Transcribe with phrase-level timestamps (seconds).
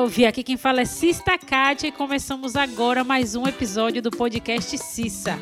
[0.00, 0.24] salve!
[0.24, 5.38] Aqui quem fala é Cista Kátia e começamos agora mais um episódio do podcast Cissa.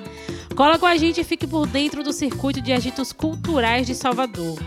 [0.57, 4.59] Cola com a gente e fique por dentro do circuito de agitos culturais de Salvador.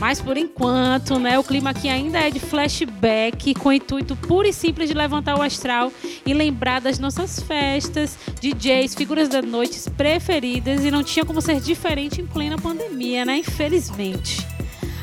[0.00, 4.48] Mas por enquanto, né, o clima aqui ainda é de flashback, com o intuito puro
[4.48, 5.92] e simples de levantar o astral
[6.24, 11.60] e lembrar das nossas festas, DJs, figuras da noite preferidas e não tinha como ser
[11.60, 13.38] diferente em plena pandemia, né?
[13.38, 14.57] Infelizmente.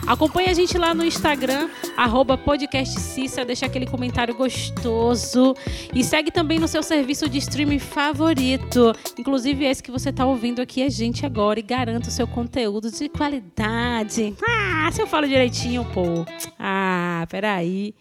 [0.07, 5.55] Acompanhe a gente lá no Instagram, arroba podcastcissa, deixa aquele comentário gostoso.
[5.93, 8.93] E segue também no seu serviço de streaming favorito.
[9.17, 11.59] Inclusive esse que você está ouvindo aqui a gente agora.
[11.59, 14.35] E garanta o seu conteúdo de qualidade.
[14.47, 16.23] Ah, se eu falo direitinho, pô.
[16.59, 17.95] Ah, peraí.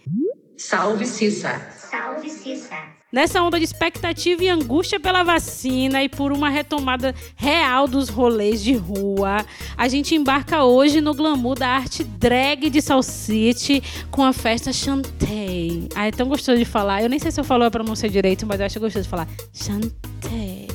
[0.58, 1.58] Salve Cissa.
[1.70, 2.76] Salve, Cissa.
[3.14, 8.60] Nessa onda de expectativa e angústia pela vacina e por uma retomada real dos rolês
[8.60, 14.32] de rua, a gente embarca hoje no glamour da arte drag de City com a
[14.32, 15.88] festa Chantei.
[15.94, 17.04] Ah, é tão gostoso de falar.
[17.04, 19.28] Eu nem sei se eu falo a pronúncia direito, mas eu acho gostoso de falar.
[19.52, 20.73] Chantei.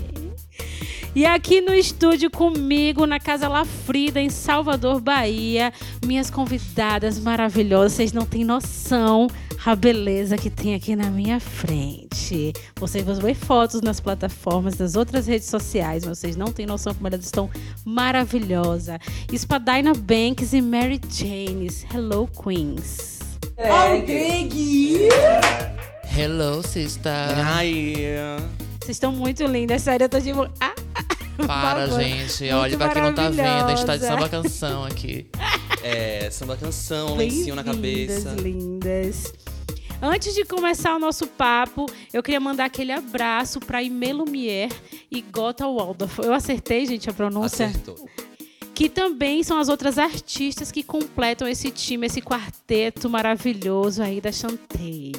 [1.16, 5.74] E aqui no estúdio comigo, na Casa La Frida, em Salvador, Bahia,
[6.06, 7.94] minhas convidadas maravilhosas.
[7.94, 9.28] Vocês não têm noção
[9.66, 12.54] a beleza que tem aqui na minha frente.
[12.80, 16.94] Vocês vão ver fotos nas plataformas das outras redes sociais, mas vocês não têm noção
[16.94, 17.50] como elas estão
[17.84, 19.00] maravilhosas.
[19.36, 21.86] Spadaina Banks e Mary Janes.
[21.94, 23.20] Hello, Queens.
[26.16, 27.12] Hello, sister.
[27.12, 27.94] Ai,
[28.80, 30.48] Vocês estão muito lindas, sério, eu tô tipo.
[30.60, 30.74] Ah,
[31.48, 32.44] Para, gente.
[32.44, 35.28] Muito Olha pra quem não tá vendo, a gente tá de samba canção aqui.
[35.84, 38.32] é, samba canção, lencinho na cabeça.
[38.32, 39.34] Lindas, lindas.
[40.02, 44.74] Antes de começar o nosso papo, eu queria mandar aquele abraço para Imê Lumière
[45.12, 46.20] e Gota Waldorf.
[46.20, 47.66] Eu acertei, gente, a pronúncia?
[47.66, 48.08] Acertou.
[48.74, 54.32] Que também são as outras artistas que completam esse time, esse quarteto maravilhoso aí da
[54.32, 55.12] Chantei.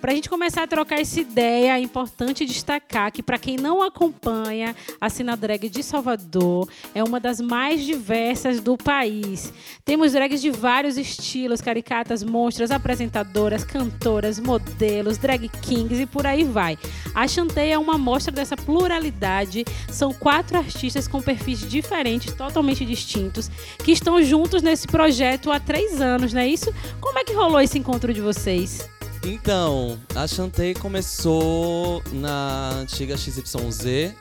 [0.00, 3.82] Para a gente começar a trocar essa ideia, é importante destacar que, para quem não
[3.82, 9.52] acompanha, a Cena Drag de Salvador é uma das mais diversas do país.
[9.84, 16.44] Temos drags de vários estilos, caricatas, monstras, apresentadoras, cantoras, modelos, drag kings e por aí
[16.44, 16.78] vai.
[17.14, 19.66] A Chantei é uma amostra dessa pluralidade.
[19.90, 23.50] São quatro artistas com perfis diferentes, totalmente distintos,
[23.84, 26.72] que estão juntos nesse projeto há três anos, não é isso?
[27.02, 28.88] Como é que rolou esse encontro de vocês?
[29.24, 34.14] Então, a Chantei começou na antiga XYZ.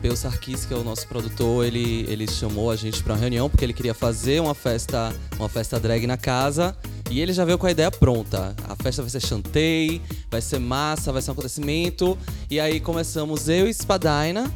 [0.00, 3.48] Peu Sarkis, que é o nosso produtor, ele, ele chamou a gente pra uma reunião
[3.48, 6.76] porque ele queria fazer uma festa, uma festa drag na casa.
[7.08, 8.56] E ele já veio com a ideia pronta.
[8.68, 12.18] A festa vai ser Chantei, vai ser massa, vai ser um acontecimento.
[12.50, 14.50] E aí começamos eu e Spadaina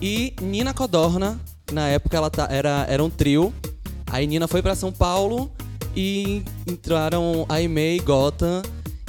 [0.00, 1.40] e Nina Codorna.
[1.72, 3.52] Na época ela tá, era, era um trio.
[4.06, 5.50] Aí Nina foi pra São Paulo
[5.96, 8.62] e entraram a e Gotham,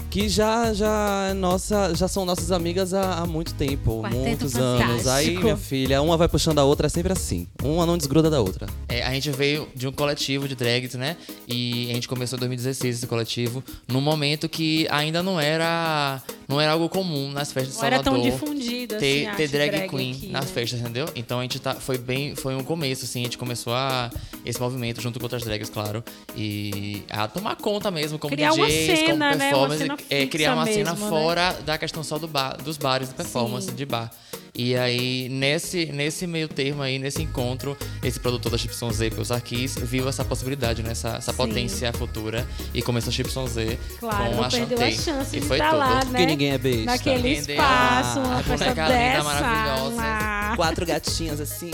[0.10, 4.56] que já já é nossa, já são nossas amigas há, há muito tempo, Quarteto muitos
[4.56, 4.82] anos.
[5.04, 5.10] fantástico.
[5.10, 7.48] Aí, minha filha, uma vai puxando a outra, é sempre assim.
[7.64, 8.68] Uma não desgruda da outra.
[8.88, 11.18] É, a gente veio de um coletivo de drags, né?
[11.48, 16.60] E a gente começou em 2016 esse coletivo, num momento que ainda não era, não
[16.60, 18.22] era algo comum nas festas de Não era Salvador.
[18.22, 20.52] tão difundido assim, ter, a ter arte drag, queen aqui, nas né?
[20.54, 21.08] festas, entendeu?
[21.16, 24.10] Então a gente tá, foi bem, foi um começo, assim, a gente começou a
[24.46, 26.04] esse movimento junto com outras drags, claro,
[26.36, 29.97] e a tomar conta mesmo como Criar uma DJs, cena, como né?
[30.08, 31.10] Cena é, criar uma cena mesmo, né?
[31.10, 33.76] fora da questão só do bar, dos bares de performance Sim.
[33.76, 34.12] de bar.
[34.60, 39.30] E aí, nesse, nesse meio termo aí, nesse encontro, esse produtor da Chipson Z, Peus
[39.32, 40.92] Arquis, viu essa possibilidade, né?
[40.94, 45.38] Essa, essa potência futura e começou a Chipson Z Claro, com a perdeu a chance
[45.38, 45.80] e de foi estar tudo.
[45.80, 46.26] lá, Porque né?
[46.26, 46.86] ninguém é besta.
[46.86, 47.56] Naquele Entendeu?
[47.56, 49.24] espaço, uma A festa boneca linda, dessa.
[49.24, 50.02] maravilhosa.
[50.02, 51.72] Ah, Quatro gatinhas assim.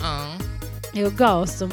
[0.00, 0.38] Ah.
[0.98, 1.68] Eu gosto.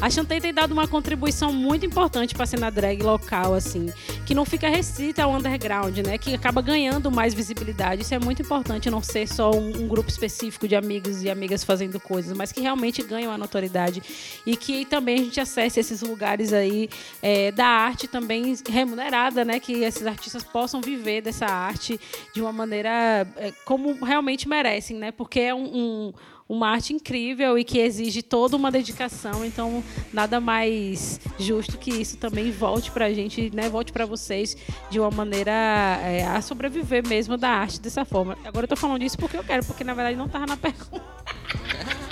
[0.00, 3.92] A Chantei tem dado uma contribuição muito importante para a cena drag local, assim,
[4.24, 6.16] que não fica restrita ao underground, né?
[6.16, 8.02] Que acaba ganhando mais visibilidade.
[8.02, 11.64] Isso é muito importante, não ser só um, um grupo específico de amigos e amigas
[11.64, 14.00] fazendo coisas, mas que realmente ganham a notoriedade
[14.46, 16.88] e que também a gente acesse esses lugares aí
[17.20, 19.58] é, da arte também remunerada, né?
[19.58, 21.98] Que esses artistas possam viver dessa arte
[22.32, 25.10] de uma maneira é, como realmente merecem, né?
[25.10, 25.76] Porque é um-
[26.08, 26.12] um
[26.48, 29.44] uma arte incrível e que exige toda uma dedicação.
[29.44, 33.68] Então, nada mais justo que isso também volte pra gente, né?
[33.68, 34.56] Volte pra vocês
[34.90, 38.36] de uma maneira é, a sobreviver mesmo da arte dessa forma.
[38.44, 41.04] Agora eu tô falando disso porque eu quero, porque na verdade não tava na pergunta.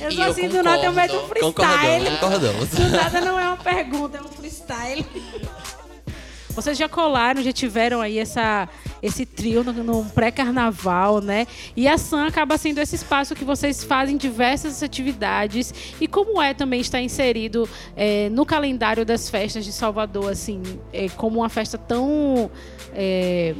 [0.00, 1.52] Eu sou assim, do nada eu meto um freestyle.
[1.52, 2.68] Concordamos, concordamos.
[2.68, 5.04] Do nada não é uma pergunta, é um freestyle.
[6.58, 8.68] Vocês já colaram, já tiveram aí essa,
[9.00, 11.46] esse trio no, pré-carnaval, né?
[11.76, 15.72] E a Sam acaba sendo esse espaço que vocês fazem diversas atividades.
[16.00, 20.60] E como é também estar inserido é, no calendário das festas de Salvador, assim,
[20.92, 22.50] é, como uma festa tão.
[22.92, 23.54] É,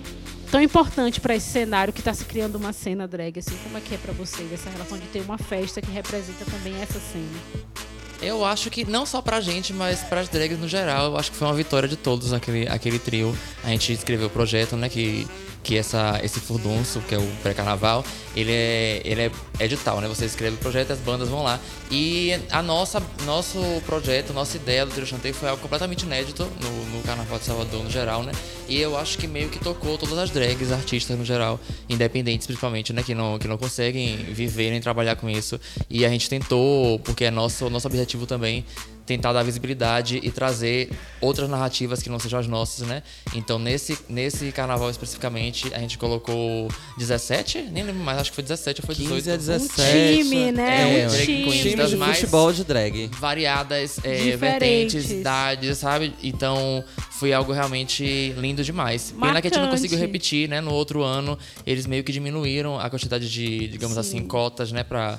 [0.50, 3.80] tão importante para esse cenário que está se criando uma cena drag, assim, como é
[3.80, 7.97] que é para vocês essa relação de ter uma festa que representa também essa cena?
[8.20, 11.36] Eu acho que não só pra gente, mas pras drags no geral, eu acho que
[11.36, 13.36] foi uma vitória de todos aquele, aquele trio.
[13.62, 15.26] A gente escreveu o projeto, né, que
[15.62, 19.31] que essa, esse furdunço, que é o pré-carnaval, ele é, ele é
[19.64, 20.08] edital, né?
[20.08, 21.58] Você escreve o projeto as bandas vão lá.
[21.90, 26.96] E a nossa, nosso projeto, nossa ideia do Trio Chantei foi algo completamente inédito no,
[26.96, 28.32] no Carnaval de Salvador no geral, né?
[28.69, 31.58] E eu acho que meio que tocou todas as drags, artistas no geral,
[31.88, 33.02] independentes principalmente, né?
[33.02, 35.58] Que não, que não conseguem viver nem trabalhar com isso.
[35.90, 38.64] E a gente tentou, porque é nosso, nosso objetivo também,
[39.08, 43.02] tentar dar visibilidade e trazer outras narrativas que não sejam as nossas, né?
[43.34, 46.69] Então, nesse, nesse carnaval especificamente, a gente colocou
[46.99, 49.14] 17, nem lembro mais, acho que foi 17 ou foi 18.
[49.14, 49.81] 15 a 17.
[49.81, 51.00] Um time, né?
[51.00, 51.52] É, um time.
[51.58, 53.10] time de futebol de drag.
[53.19, 54.38] variadas é, Diferentes.
[54.38, 56.12] vertentes, idades, sabe?
[56.22, 59.14] Então foi algo realmente lindo demais.
[59.19, 60.12] Pena que a gente não conseguiu Marcante.
[60.12, 60.61] repetir, né?
[60.61, 65.19] No outro ano, eles meio que diminuíram a quantidade de, digamos assim, cotas, né, pra,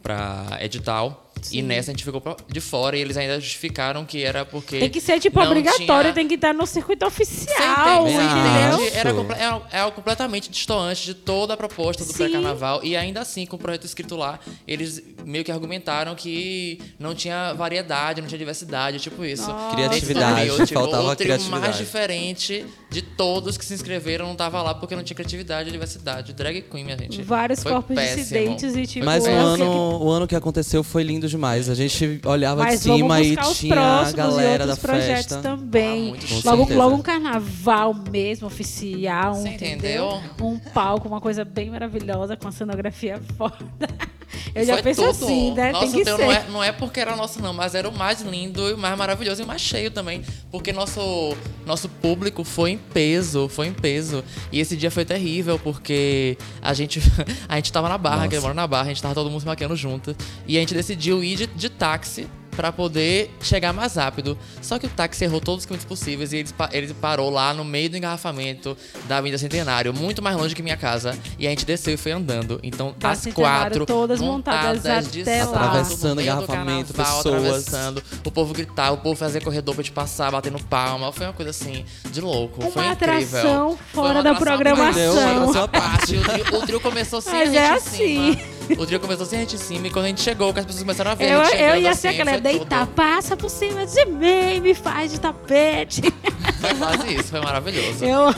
[0.00, 1.23] pra edital.
[1.52, 4.78] E nessa a gente ficou de fora e eles ainda justificaram que era porque.
[4.78, 8.88] Tem que ser, tipo, obrigatório, tinha- tem que estar no circuito oficial, entendeu?
[8.94, 12.18] Era, era- é algo completamente distoante de toda a proposta do Sim.
[12.18, 12.80] pré-carnaval.
[12.82, 17.52] E ainda assim, com o projeto escrito lá, eles meio que argumentaram que não tinha
[17.54, 19.48] variedade, não tinha diversidade, tipo isso.
[19.74, 21.78] Criatividade, Esse trio, tipo, faltava o trio mais criatividade.
[21.78, 26.32] diferente de todos que se inscreveram não tava lá porque não tinha criatividade e diversidade.
[26.32, 27.22] Drag Queen, minha gente.
[27.22, 28.16] Vários Foi corpos péssimo.
[28.22, 29.04] dissidentes e tipo.
[29.06, 31.68] Mas o é o que- ano, o ano que aconteceu foi lindo demais.
[31.68, 35.38] A gente olhava Mas de cima vamos e tinha a e galera da festa.
[35.38, 36.14] também.
[36.44, 40.16] Ah, logo, logo um carnaval mesmo, oficial, Você entendeu?
[40.16, 40.22] entendeu?
[40.40, 43.54] Um palco, uma coisa bem maravilhosa, com a cenografia foda.
[44.54, 45.10] Eu já penso tudo.
[45.10, 45.72] assim, né?
[45.72, 46.24] Nossa, Tem que teu ser.
[46.24, 48.78] Não, é, não é porque era nosso, não, mas era o mais lindo e o
[48.78, 50.22] mais maravilhoso e o mais cheio também.
[50.50, 54.24] Porque nosso, nosso público foi em peso, foi em peso.
[54.52, 57.00] E esse dia foi terrível, porque a gente,
[57.48, 58.28] a gente tava na barra, Nossa.
[58.28, 60.16] que eu moro na barra, a gente tava todo mundo se maquiando junto.
[60.46, 64.38] E a gente decidiu ir de, de táxi pra poder chegar mais rápido.
[64.62, 67.64] Só que o táxi errou todos os caminhos possíveis e ele, ele parou lá no
[67.64, 68.76] meio do engarrafamento
[69.06, 71.18] da Avenida Centenário, muito mais longe que minha casa.
[71.38, 72.60] E a gente desceu e foi andando.
[72.62, 75.66] Então, Da as Centenário, quatro todas montadas de até salto, lá.
[75.66, 77.44] Atravessando engarrafamento, carnaval, pessoas.
[77.44, 78.02] atravessando.
[78.24, 81.12] O povo gritar, o povo fazer corredor pra te passar, batendo palma.
[81.12, 82.62] Foi uma coisa assim, de louco.
[82.62, 83.14] Uma foi incrível.
[83.14, 85.68] atração Foi fora uma da atração programação.
[85.68, 86.16] parte.
[86.16, 88.53] O trio, o trio começou sem Mas a gente é em assim.
[88.78, 89.86] O trio começou sem a gente em cima.
[89.86, 91.76] E quando a gente chegou, que as pessoas começaram a ver Eu, a gente eu
[91.76, 92.94] ia ser assim, aquela foi deitar, tudo.
[92.94, 96.02] passa por cima de mim, me faz de tapete.
[96.60, 98.02] Foi quase isso, foi maravilhoso.
[98.02, 98.34] Eu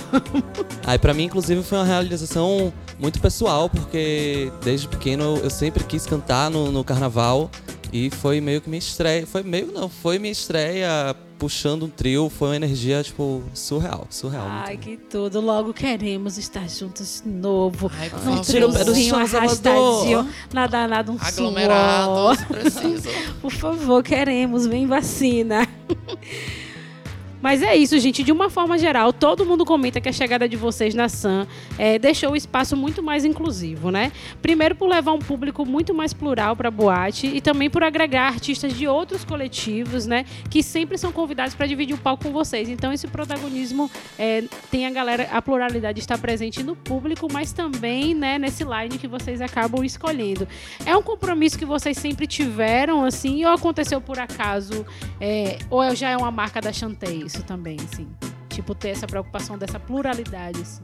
[0.84, 6.06] Aí pra mim, inclusive, foi uma realização muito pessoal, porque desde pequeno eu sempre quis
[6.06, 7.48] cantar no, no carnaval
[7.92, 9.24] e foi meio que minha estreia.
[9.26, 14.48] Foi meio não, foi minha estreia puxando um trio, foi uma energia, tipo, surreal, surreal.
[14.48, 15.40] muito Ai, que tudo.
[15.40, 17.90] Logo queremos estar juntos de novo.
[17.98, 20.28] Ai, por do triozinho arrastadinho.
[20.52, 22.46] Nada, nada, um Aglomerados, suor.
[22.48, 23.08] preciso.
[23.40, 25.66] Por favor, queremos, vem vacina.
[27.42, 28.22] Mas é isso, gente.
[28.22, 31.46] De uma forma geral, todo mundo comenta que a chegada de vocês na SAM
[31.78, 34.10] eh, deixou o espaço muito mais inclusivo, né?
[34.40, 38.28] Primeiro por levar um público muito mais plural para a boate e também por agregar
[38.28, 40.24] artistas de outros coletivos, né?
[40.50, 42.68] Que sempre são convidados para dividir o palco com vocês.
[42.68, 48.14] Então esse protagonismo eh, tem a galera, a pluralidade está presente no público, mas também,
[48.14, 50.48] né, nesse line que vocês acabam escolhendo.
[50.84, 54.86] É um compromisso que vocês sempre tiveram, assim, ou aconteceu por acaso?
[55.20, 58.06] É, ou já é uma marca da Chantei isso também, assim?
[58.48, 60.80] Tipo, ter essa preocupação dessa pluralidade, assim.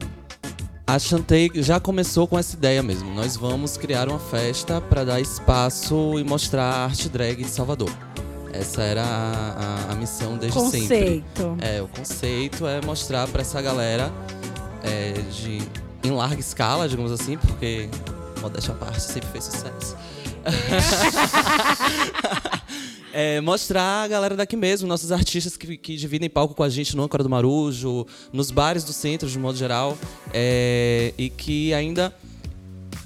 [0.85, 3.11] A Chantei já começou com essa ideia mesmo.
[3.13, 7.89] Nós vamos criar uma festa para dar espaço e mostrar a arte drag de Salvador.
[8.51, 10.81] Essa era a, a- a missão desde sempre.
[10.81, 11.57] Conceito.
[11.61, 14.11] É, o conceito é mostrar pra essa galera
[14.83, 15.59] é, de
[16.03, 17.89] em larga escala, digamos assim, porque
[18.41, 19.95] modéstia à parte sempre fez sucesso.
[23.15, 26.97] É, mostrar a galera daqui mesmo, nossos artistas que, que dividem palco com a gente
[26.97, 29.95] no Âncora do Marujo, nos bares do centro, de modo geral,
[30.33, 32.11] é, e que ainda,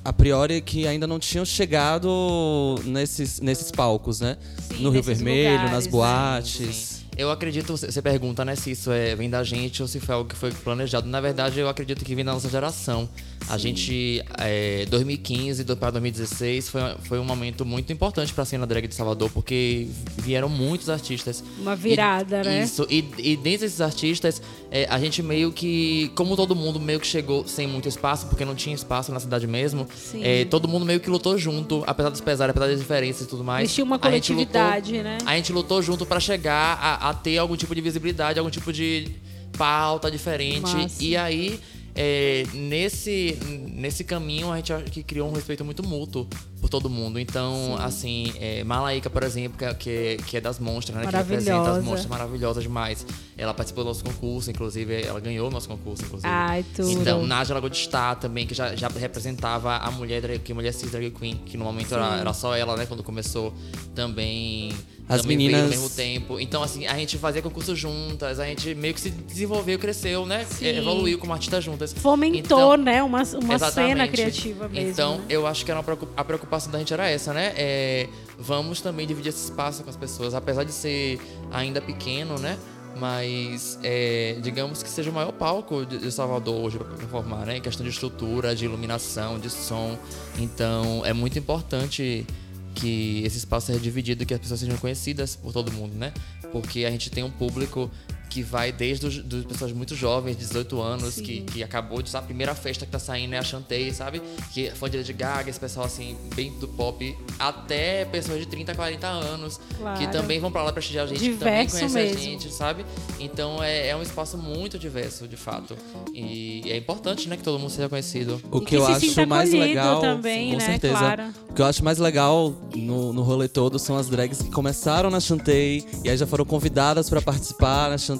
[0.05, 4.37] a priori, que ainda não tinham chegado nesses, nesses palcos, né?
[4.69, 5.91] Sim, no Rio Vermelho, lugares, nas né?
[5.91, 6.96] boates.
[7.17, 10.29] Eu acredito, você pergunta, né, se isso é, vem da gente ou se foi algo
[10.29, 11.07] que foi planejado.
[11.09, 13.09] Na verdade, eu acredito que vem da nossa geração.
[13.49, 18.45] A gente, é, 2015 do- para 2016 foi, foi um momento muito importante para a
[18.45, 21.43] cena drag de Salvador, porque vieram muitos artistas.
[21.59, 22.63] Uma virada, E- né?
[22.63, 24.39] Isso, e, e dentre esses artistas,
[24.71, 28.43] é, a gente meio que, como todo mundo meio que chegou sem muito espaço, porque
[28.43, 29.87] não tinha espaço na cidade mesmo,
[30.21, 33.43] é, todo mundo meio que lutou junto, apesar dos pesares, apesar das diferenças e tudo
[33.43, 33.63] mais.
[33.65, 35.17] Existia uma a gente lutou- coletividade, né?
[35.25, 38.73] a gente lutou junto pra chegar a, a ter algum tipo de visibilidade, algum tipo
[38.73, 39.09] de
[39.57, 40.61] pauta diferente.
[40.75, 41.03] Massa.
[41.03, 41.59] E aí,
[41.97, 43.37] é, nesse,
[43.73, 46.27] nesse caminho, a gente acha que criou um respeito muito mútuo
[46.61, 47.19] por todo mundo.
[47.19, 51.07] Então, assim, é, Malaika, por exemplo, que, é- que, é- que é das monstras, né?
[51.07, 51.79] Que representa Maravilhosa.
[51.79, 53.05] as monstras maravilhosas demais.
[53.37, 56.27] Ela participou do nosso concurso, inclusive, ela ganhou o nosso concurso, inclusive.
[56.31, 56.89] Ai, tudo.
[56.91, 61.09] Então, Nájila Godestar também, que já, já representava a mulher drag queen, mulher cis drag
[61.11, 63.53] queen, que no momento era, era só ela, né, quando começou
[63.95, 64.71] também.
[65.09, 66.37] As também meninas- ao mesmo tempo.
[66.37, 70.45] Então, assim, a gente fazia concurso juntas, a gente meio que se desenvolveu, cresceu, né?
[70.61, 71.86] Evoluiu como artista juntas.
[71.93, 73.01] Fomentou, Então, né?
[73.03, 74.89] Uma, uma cena criativa mesmo.
[74.89, 75.25] Então, né?
[75.29, 77.53] eu acho que era uma a preocupação da gente era essa, né?
[77.55, 81.19] É, vamos também dividir esse espaço com as pessoas, apesar de ser
[81.51, 82.57] ainda pequeno, né?
[82.99, 87.57] Mas é, digamos que seja o maior palco de, de Salvador hoje para performar, né?
[87.57, 89.97] Em questão de estrutura, de iluminação, de som.
[90.39, 92.25] Então, é muito importante
[92.73, 96.13] que esse espaço seja dividido e que as pessoas sejam conhecidas por todo mundo, né?
[96.51, 97.89] Porque a gente tem um público
[98.29, 102.15] que vai desde os dos pessoas muito jovens, 18 anos, que, que acabou de.
[102.15, 104.21] A primeira festa que tá saindo é a Chantei, sabe?
[104.53, 108.47] Que é fã de Lady Gaga, esse pessoal assim, bem do pop, até pessoas de
[108.47, 109.99] 30, 40 anos, Claro.
[109.99, 112.17] que também vão pra lá prestigiar a gente, que também Diverso conhecem mesmo.
[112.17, 112.85] a gente, sabe?
[113.19, 115.75] Então é, é um espaço muito diverso, de fato.
[116.13, 118.41] E é importante, né, que todo mundo seja conhecido.
[118.51, 120.65] O E que, eu se acho sinta mais legal, também, com né?
[120.65, 120.97] certeza.
[120.97, 121.23] Claro.
[121.49, 125.09] O que eu acho mais legal no, no rolê todo são as drags que começaram
[125.09, 128.16] na Chantei e aí já foram convidadas pra participar na Chantei,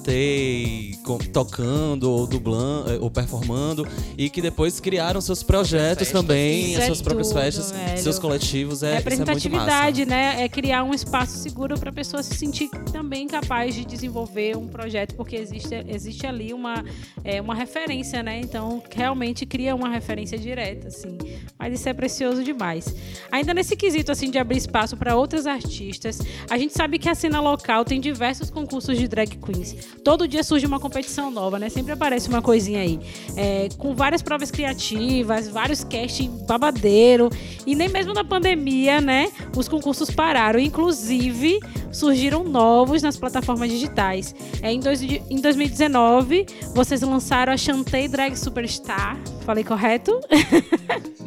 [1.03, 3.87] com- tocando ou dublando eh, ou performando
[4.17, 6.11] e que depois criaram seus projetos Festas.
[6.11, 7.97] também, as é suas próprias tudo, festas, velho.
[8.01, 10.09] seus coletivos, é, é Representatividade, massa.
[10.09, 10.43] né?
[10.43, 14.67] É criar um espaço seguro para a pessoa se sentir também capaz de desenvolver um
[14.67, 16.83] projeto, porque existe, existe ali uma,
[17.23, 18.39] é, uma referência, né?
[18.39, 21.17] Então, realmente cria uma referência direta, assim.
[21.57, 22.93] Mas isso é precioso demais.
[23.31, 27.15] Ainda nesse quesito, assim, de abrir espaço para outras artistas, a gente sabe que a
[27.15, 29.75] cena local tem diversos concursos de drag queens.
[30.03, 31.69] Todo dia surge uma competição nova, né?
[31.69, 32.99] Sempre aparece uma coisinha aí.
[33.35, 37.29] É, com várias provas criativas, vários casting babadeiro.
[37.65, 39.31] E nem mesmo na pandemia, né?
[39.55, 40.59] Os concursos pararam.
[40.59, 41.59] Inclusive,
[41.91, 44.33] surgiram novos nas plataformas digitais.
[44.61, 49.17] É, em, dois, em 2019, vocês lançaram a Chantei Drag Superstar.
[49.45, 50.19] Falei correto?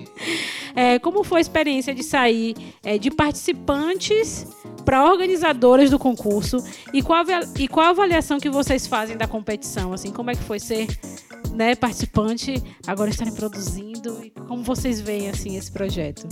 [0.74, 4.46] É, como foi a experiência de sair é, de participantes
[4.84, 6.56] para organizadoras do concurso
[6.92, 7.24] e qual,
[7.58, 9.92] e qual a avaliação que vocês fazem da competição?
[9.92, 10.86] Assim, como é que foi ser
[11.52, 16.26] né, participante, agora estarem produzindo e como vocês veem assim esse projeto?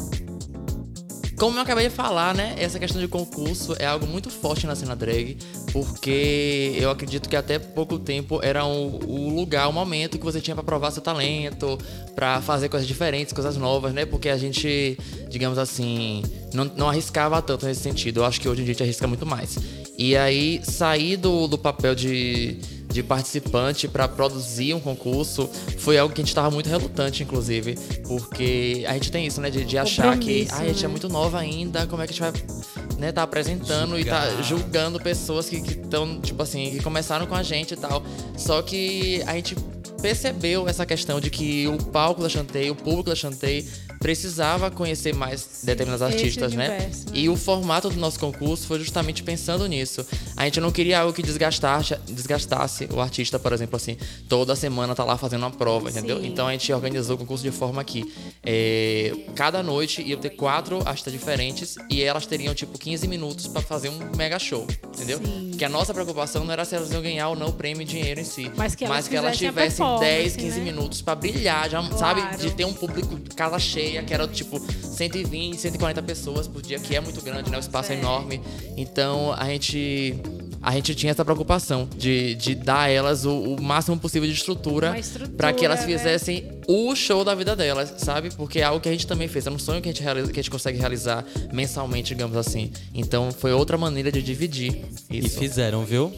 [1.39, 2.57] Como eu acabei de falar, né?
[2.59, 5.39] Essa questão de concurso é algo muito forte na cena drag,
[5.73, 10.57] porque eu acredito que até pouco tempo era o, lugar, o momento que você tinha
[10.57, 11.79] pra provar seu talento,
[12.13, 14.05] pra fazer coisas diferentes, coisas novas, né?
[14.05, 18.19] Porque a gente, digamos assim, não, não arriscava tanto nesse sentido.
[18.21, 19.57] Eu acho que hoje em dia a gente arrisca muito mais.
[19.97, 22.59] E aí, sair do, do papel de,
[22.99, 27.77] de participante pra produzir um concurso foi algo que a gente tava muito relutante, inclusive,
[28.09, 29.51] porque a gente tem isso, né?
[29.51, 30.89] De, de achar que ah, a gente é né?
[30.89, 32.59] muito nova ainda, como é que a gente vai
[32.99, 34.43] né, tá apresentando e tá Julgar.
[34.43, 38.03] julgando pessoas que estão, tipo assim, que começaram com a gente e tal.
[38.37, 39.55] Só que a gente
[40.03, 43.65] percebeu essa questão de que o palco da Chantei, o público da Chantei,
[43.99, 46.69] precisava conhecer mais determinados esse artistas, né?
[46.69, 47.13] universo, né?
[47.15, 50.07] E o formato do nosso concurso foi justamente pensando nisso.
[50.37, 53.97] A gente não queria algo que desgastasse, desgastasse o artista, por exemplo, assim,
[54.29, 56.21] toda semana tá lá fazendo uma prova, entendeu?
[56.21, 56.27] Sim.
[56.27, 58.05] Então a gente organizou o concurso de forma que
[58.45, 63.61] é, cada noite ia ter quatro artistas diferentes e elas teriam tipo 15 minutos pra
[63.63, 65.19] fazer um mega show, entendeu?
[65.19, 65.51] Sim.
[65.59, 67.87] Que a nossa preocupação não era se elas iam ganhar ou não o prêmio em
[67.87, 70.65] dinheiro em si, Mas que elas elas fizessem a tivessem performance, 10, 15 né?
[70.65, 71.99] minutos pra brilhar, já, Claro.
[71.99, 72.37] sabe?
[72.37, 76.95] De ter um público casa cheia, que era tipo 120, 140 pessoas por dia, que
[76.97, 77.57] é muito grande, né?
[77.57, 77.99] O espaço é É.
[77.99, 78.41] enorme.
[78.77, 80.15] Então a gente
[80.61, 84.35] a gente tinha essa preocupação de, de dar a elas o, o máximo possível de
[84.35, 84.93] estrutura
[85.37, 85.87] para que elas né?
[85.87, 88.31] fizessem o show da vida delas, sabe?
[88.35, 90.33] Porque é algo que a gente também fez, é um sonho que a gente, realiza,
[90.33, 92.73] que a gente consegue realizar mensalmente, digamos assim.
[92.93, 95.39] Então foi outra maneira de dividir E isso.
[95.39, 96.13] fizeram, viu?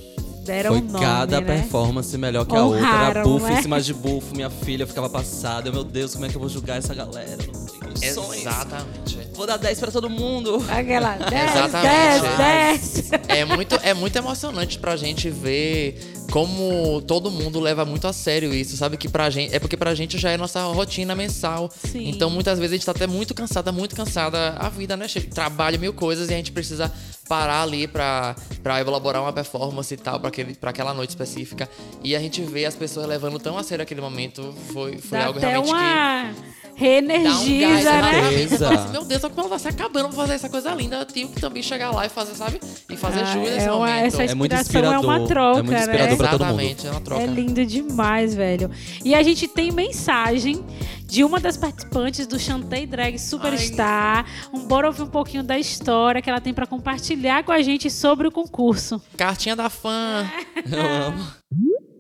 [0.44, 1.47] Deram Foi um nome, cada né?
[1.47, 2.78] performance melhor que a outra.
[2.80, 3.59] Era Honraram, bufo né?
[3.59, 4.35] em cima de bufo.
[4.35, 5.68] Minha filha ficava passada.
[5.68, 7.37] Eu, Meu Deus, como é que eu vou julgar essa galera?
[7.52, 8.40] Não condições.
[8.40, 9.18] Exatamente.
[9.35, 10.64] Vou dar 10 pra todo mundo.
[10.68, 12.37] Aquela 10, Exatamente.
[12.37, 13.11] 10, 10.
[13.28, 18.54] É muito, é muito emocionante pra gente ver como todo mundo leva muito a sério
[18.54, 18.96] isso, sabe?
[18.96, 19.54] Que pra gente.
[19.54, 21.70] É porque pra gente já é nossa rotina mensal.
[21.84, 22.08] Sim.
[22.08, 24.50] Então muitas vezes a gente tá até muito cansada, muito cansada.
[24.58, 25.06] A vida, né?
[25.32, 26.92] Trabalho mil coisas e a gente precisa
[27.28, 31.68] parar ali pra, pra elaborar uma performance e tal, pra, aquele, pra aquela noite específica.
[32.02, 34.54] E a gente vê as pessoas levando tão a sério aquele momento.
[34.72, 35.70] Foi, foi Dá algo realmente que.
[35.72, 36.37] uma um gás
[36.80, 38.20] reenergiza, na né?
[38.28, 40.96] assim, Meu Deus, só que vai se acabando pra fazer essa coisa linda.
[40.96, 42.60] Eu tenho que também chegar lá e fazer, sabe?
[42.88, 44.04] E fazer Ah, jus nesse é uma- momento.
[44.06, 45.28] essa É muito inspiração é uma inspirador.
[45.28, 45.80] troca, É muito né?
[45.80, 46.60] inspirador pra todo mundo.
[46.60, 47.22] Exatamente, é uma troca.
[47.22, 48.70] É lindo demais, velho.
[49.04, 50.64] E a gente tem mensagem
[51.06, 54.25] de uma das participantes do Chantei Drag Superstar.
[54.52, 57.90] Um, bora ouvir um pouquinho da história que ela tem pra compartilhar com a gente
[57.90, 59.02] sobre o concurso.
[59.16, 60.25] Cartinha da fã.
[60.70, 61.26] Eu amo.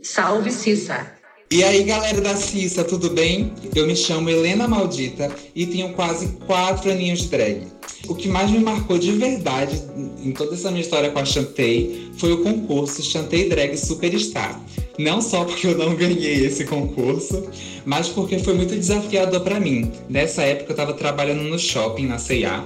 [0.02, 1.19] Salve Cissa.
[1.52, 3.52] E aí, galera da Cissa, tudo bem?
[3.74, 7.66] Eu me chamo Helena Maldita e tenho quase quatro aninhos de drag.
[8.06, 9.82] O que mais me marcou de verdade
[10.22, 14.60] em toda essa minha história com a Chantei foi o concurso Chantei Drag Superstar.
[14.96, 17.42] Não só porque eu não ganhei esse concurso,
[17.84, 19.90] mas porque foi muito desafiador pra mim.
[20.08, 22.64] Nessa época eu tava trabalhando no shopping, na C&A,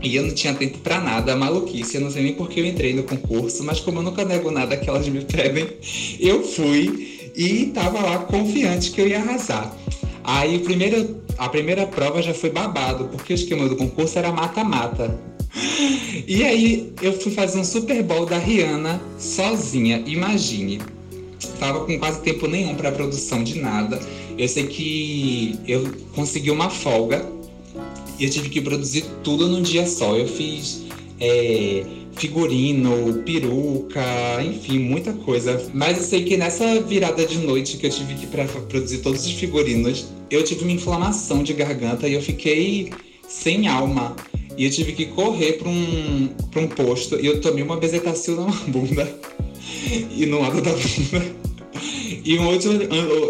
[0.00, 1.96] e eu não tinha tempo pra nada, maluquice.
[1.96, 4.50] Eu não sei nem por que eu entrei no concurso, mas como eu nunca nego
[4.50, 5.66] nada que elas me pedem,
[6.18, 9.74] eu fui e tava lá confiante que eu ia arrasar.
[10.22, 15.18] Aí primeiro, a primeira prova já foi babado, porque o esquema do concurso era mata-mata.
[16.26, 20.80] E aí eu fui fazer um Super Bowl da Rihanna sozinha, imagine.
[21.58, 24.00] Tava com quase tempo nenhum pra produção de nada.
[24.36, 27.24] Eu sei que eu consegui uma folga
[28.18, 30.16] e eu tive que produzir tudo num dia só.
[30.16, 30.84] Eu fiz
[31.20, 31.84] é,
[32.16, 34.02] figurino, peruca,
[34.42, 35.70] enfim, muita coisa.
[35.72, 39.32] Mas eu sei que nessa virada de noite que eu tive que produzir todos os
[39.32, 42.92] figurinos, eu tive uma inflamação de garganta e eu fiquei
[43.28, 44.16] sem alma.
[44.56, 48.36] E eu tive que correr para um, pra um posto e eu tomei uma bezetacil
[48.36, 49.12] na bunda
[50.16, 51.43] e no lado da bunda.
[52.24, 52.70] E um outro,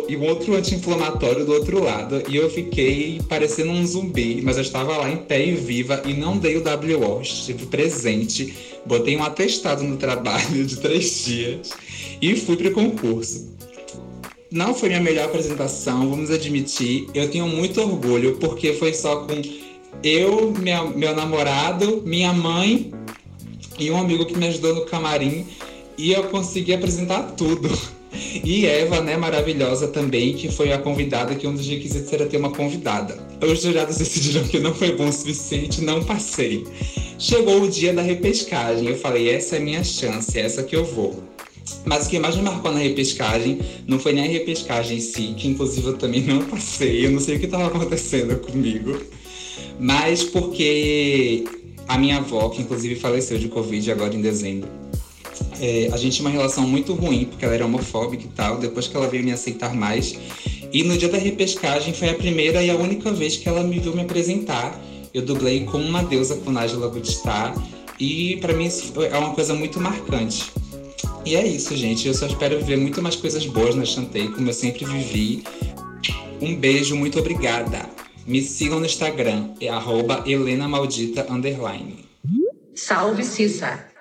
[0.08, 2.22] e um outro anti-inflamatório do outro lado.
[2.28, 6.12] E eu fiquei parecendo um zumbi, mas eu estava lá em pé e viva e
[6.14, 7.20] não dei o WO.
[7.20, 8.54] Estive presente,
[8.86, 11.70] botei um atestado no trabalho de três dias
[12.22, 13.52] e fui pro concurso.
[14.48, 17.08] Não foi minha melhor apresentação, vamos admitir.
[17.12, 19.42] Eu tenho muito orgulho, porque foi só com
[20.04, 22.92] eu, minha- meu namorado, minha mãe
[23.76, 25.44] e um amigo que me ajudou no camarim.
[25.98, 27.68] E eu consegui apresentar tudo.
[28.44, 32.36] E Eva, né, maravilhosa também, que foi a convidada, que um dos requisitos era ter
[32.36, 33.18] uma convidada.
[33.40, 36.64] Os jurados decidiram que não foi bom o suficiente, não passei.
[37.18, 40.76] Chegou o dia da repescagem, eu falei, essa é a minha chance, é essa que
[40.76, 41.22] eu vou.
[41.84, 45.34] Mas o que mais me marcou na repescagem não foi nem a repescagem em si,
[45.36, 49.00] que inclusive eu também não passei, eu não sei o que estava acontecendo comigo.
[49.78, 51.44] Mas porque
[51.88, 54.68] a minha avó, que inclusive faleceu de Covid agora em dezembro,
[55.60, 58.86] é, a gente tinha uma relação muito ruim, porque ela era homofóbica e tal, depois
[58.86, 60.16] que ela veio me aceitar mais.
[60.72, 63.78] E no dia da repescagem foi a primeira e a única vez que ela me
[63.78, 64.76] viu me apresentar.
[65.12, 67.54] Eu dublei como uma deusa com Nájila Goodstar.
[68.00, 70.50] E pra mim isso é uma coisa muito marcante.
[71.24, 72.08] E é isso, gente.
[72.08, 75.44] Eu só espero viver muito mais coisas boas na Chantei, como eu sempre vivi.
[76.40, 77.88] Um beijo, muito obrigada.
[78.26, 82.04] Me sigam no Instagram, é arroba Helena Maldita underline.
[82.74, 83.93] Salve Cissa.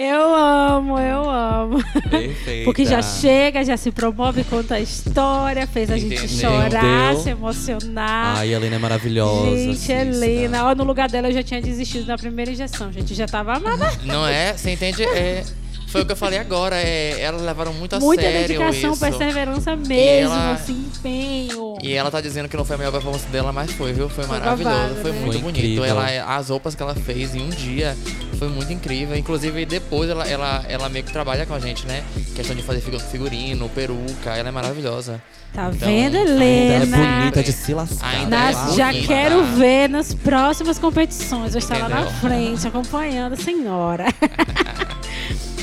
[0.00, 1.82] Eu amo, eu amo.
[2.08, 2.64] Perfeita.
[2.64, 6.28] Porque já chega, já se promove, conta a história, fez a gente Entendeu?
[6.50, 7.20] chorar, Entendeu?
[7.24, 8.36] se emocionar.
[8.38, 9.56] Ai, a Helena é maravilhosa.
[9.56, 9.92] Gente, assista.
[9.94, 13.12] Helena, ó, no lugar dela eu já tinha desistido na primeira injeção, gente.
[13.12, 13.92] Já tava amada.
[14.04, 14.52] Não é?
[14.56, 15.02] Você entende?
[15.02, 15.42] É,
[15.90, 16.76] foi o que eu falei agora.
[16.76, 19.00] É, elas levaram muito a Muita sério dedicação, isso.
[19.00, 21.76] perseverança mesmo, ela- assim, empenho.
[21.82, 24.08] E ela tá dizendo que não foi a melhor performance dela, mas foi, viu?
[24.08, 25.18] Foi Foi maravilhoso, babado, foi né?
[25.20, 25.58] muito Foi bonito.
[25.64, 25.84] incrível.
[25.84, 27.96] Ela, as roupas que ela fez em um dia
[28.38, 29.16] foi muito incrível.
[29.16, 32.02] Inclusive, depois ela, ela, ela meio que trabalha com a gente, né?
[32.34, 35.20] Questão de fazer figu- figurino, peruca, ela é maravilhosa.
[35.52, 36.96] Tá Então, vendo, Ainda Helena?
[36.96, 38.06] é bonita de se lascar.
[38.06, 39.06] Ainda Nas- é já bonita.
[39.08, 41.54] quero ver nas próximas competições.
[41.54, 44.04] Eu estar lá na frente, acompanhando a senhora.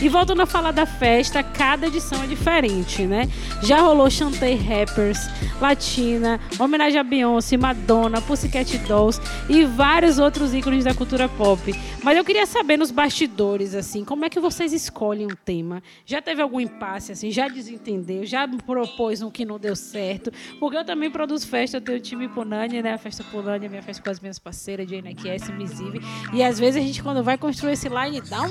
[0.01, 3.29] E voltando a falar da festa, cada edição é diferente, né?
[3.63, 5.19] Já rolou Chantei Rappers,
[5.59, 11.73] Latina, homenagem a Beyoncé, Madonna, Pussycat Dolls e vários outros ícones da cultura pop.
[12.03, 15.81] Mas eu queria saber nos bastidores, assim, como é que vocês escolhem um tema?
[16.05, 17.31] Já teve algum impasse, assim?
[17.31, 18.25] Já desentendeu?
[18.25, 20.31] Já propôs um que não deu certo?
[20.59, 22.93] Porque eu também produzo festa, eu tenho o time Punani, né?
[22.93, 26.01] A festa Punani, a minha festa com as minhas parceiras, Jane QS, Misive.
[26.33, 28.49] E às vezes a gente, quando vai construir esse line down,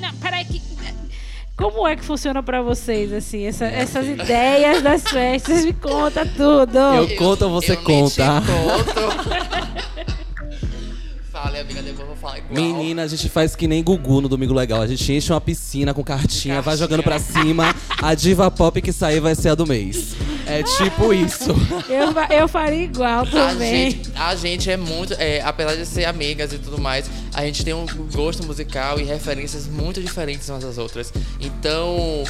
[0.00, 0.73] não, peraí que...
[1.56, 5.64] Como é que funciona pra vocês, assim, essa- essas ideias das festas?
[5.64, 6.76] Me conta tudo.
[6.78, 8.40] Eu conto ou você eu conta?
[8.40, 8.94] te conto.
[11.30, 12.52] Fale Fale, amiga, depois eu vou falar igual.
[12.54, 14.80] Menina, a gente faz que nem Gugu no Domingo Legal.
[14.82, 16.76] A gente enche uma piscina com cartinha, vai Cartinha.
[16.78, 17.74] jogando pra cima.
[18.02, 20.14] A diva pop que sair vai ser a do mês.
[20.46, 21.50] É tipo isso.
[21.88, 23.90] Eu, eu faria igual A também.
[23.90, 27.64] gente, a gente é muito, é, apesar de ser amigas e tudo mais, a gente
[27.64, 31.12] tem um gosto musical e referências muito diferentes umas das outras.
[31.40, 32.24] Então,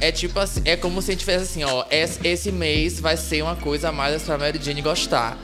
[0.00, 3.16] é tipo assim, é como se a gente tivesse assim, ó, esse, esse mês vai
[3.16, 5.36] ser uma coisa a mais pra Mary Jane gostar.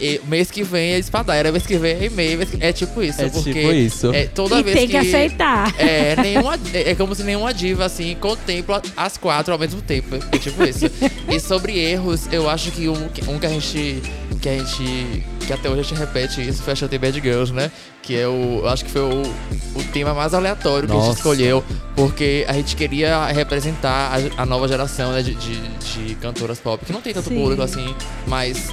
[0.00, 3.02] E mês que vem é espadaia, mês que vem é e-mail, mês que- é tipo
[3.02, 3.20] isso.
[3.20, 4.12] É porque tipo isso.
[4.14, 5.74] É, toda E vez tem que aceitar.
[5.78, 10.16] É, nenhuma, é como se nenhuma diva, assim, contempla as quatro ao mesmo tempo.
[10.32, 10.86] É tipo isso.
[11.28, 14.02] E sobre erros, eu acho que um, um que a gente.
[14.40, 15.22] Que a gente.
[15.46, 17.70] Que até hoje a gente repete isso foi a Chantei Bad Girls, né?
[18.02, 18.60] Que é o.
[18.62, 19.22] Eu acho que foi o,
[19.78, 21.08] o tema mais aleatório que a Nossa.
[21.08, 21.62] gente escolheu.
[21.94, 26.82] Porque a gente queria representar a, a nova geração né, de, de, de cantoras pop.
[26.86, 27.34] Que não tem tanto Sim.
[27.38, 27.94] público assim,
[28.26, 28.68] mas.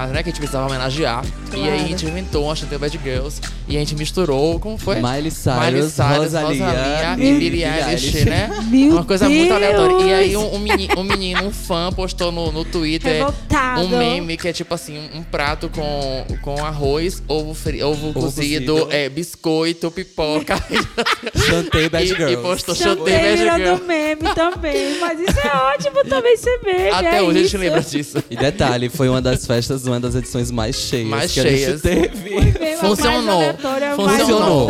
[0.00, 1.24] Mas né, que a gente precisava homenagear.
[1.52, 1.88] E aí a Claro.
[1.88, 3.40] gente inventou a Chantei Bad Girls.
[3.68, 4.58] E a gente misturou.
[4.58, 4.96] Como foi?
[4.96, 8.48] Miley Cyrus, Miley Cyrus, Rosalia, Rosalia e e Billie Eilish, né?
[8.70, 9.52] Meu Uma coisa muito Deus!
[9.52, 10.04] aleatória.
[10.06, 13.82] E aí um, um menino, um menino, um fã, postou no, no Twitter Revoltado.
[13.82, 18.72] um meme que é tipo assim, um, prato com, com arroz, ovo, fri, ovo, cozido,
[18.74, 18.88] cozido.
[18.92, 20.56] É, biscoito, pipoca.
[21.46, 22.32] Chantei Bad e, Girls.
[22.32, 23.86] e postou Chantei Bad virando Girl.
[23.86, 24.98] meme também.
[25.00, 26.90] Mas isso é ótimo também ser meme.
[26.90, 27.50] Até é hoje a isso.
[27.50, 28.22] gente lembra disso.
[28.30, 31.84] E detalhe, foi uma das festas, uma das edições mais cheias Mais que cheias.
[31.84, 32.76] a gente teve.
[32.76, 33.22] Funcionou.
[33.22, 34.68] Mais aleatória, mais Funcionou.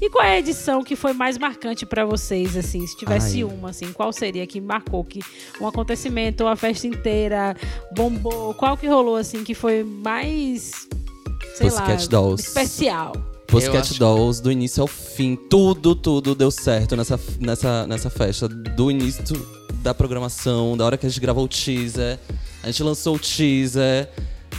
[0.00, 2.86] E qual é a edição que foi mais marcante pra vocês, assim?
[2.86, 3.44] Se tivesse Ai.
[3.44, 5.20] uma, assim, qual seria que marcou que
[5.60, 7.54] um acontecimento, uma festa inteira
[7.94, 8.54] bombou?
[8.54, 10.70] Qual que rolou, assim, que foi mais,
[11.56, 12.42] sei Pussycat lá, Dolls.
[12.46, 13.12] especial?
[13.46, 18.48] Pussycat acho- Dolls, do início ao fim, tudo, tudo deu certo nessa, nessa, nessa festa.
[18.48, 19.22] Do início
[19.82, 22.18] da programação, da hora que a gente gravou o teaser,
[22.62, 24.08] a gente lançou o teaser.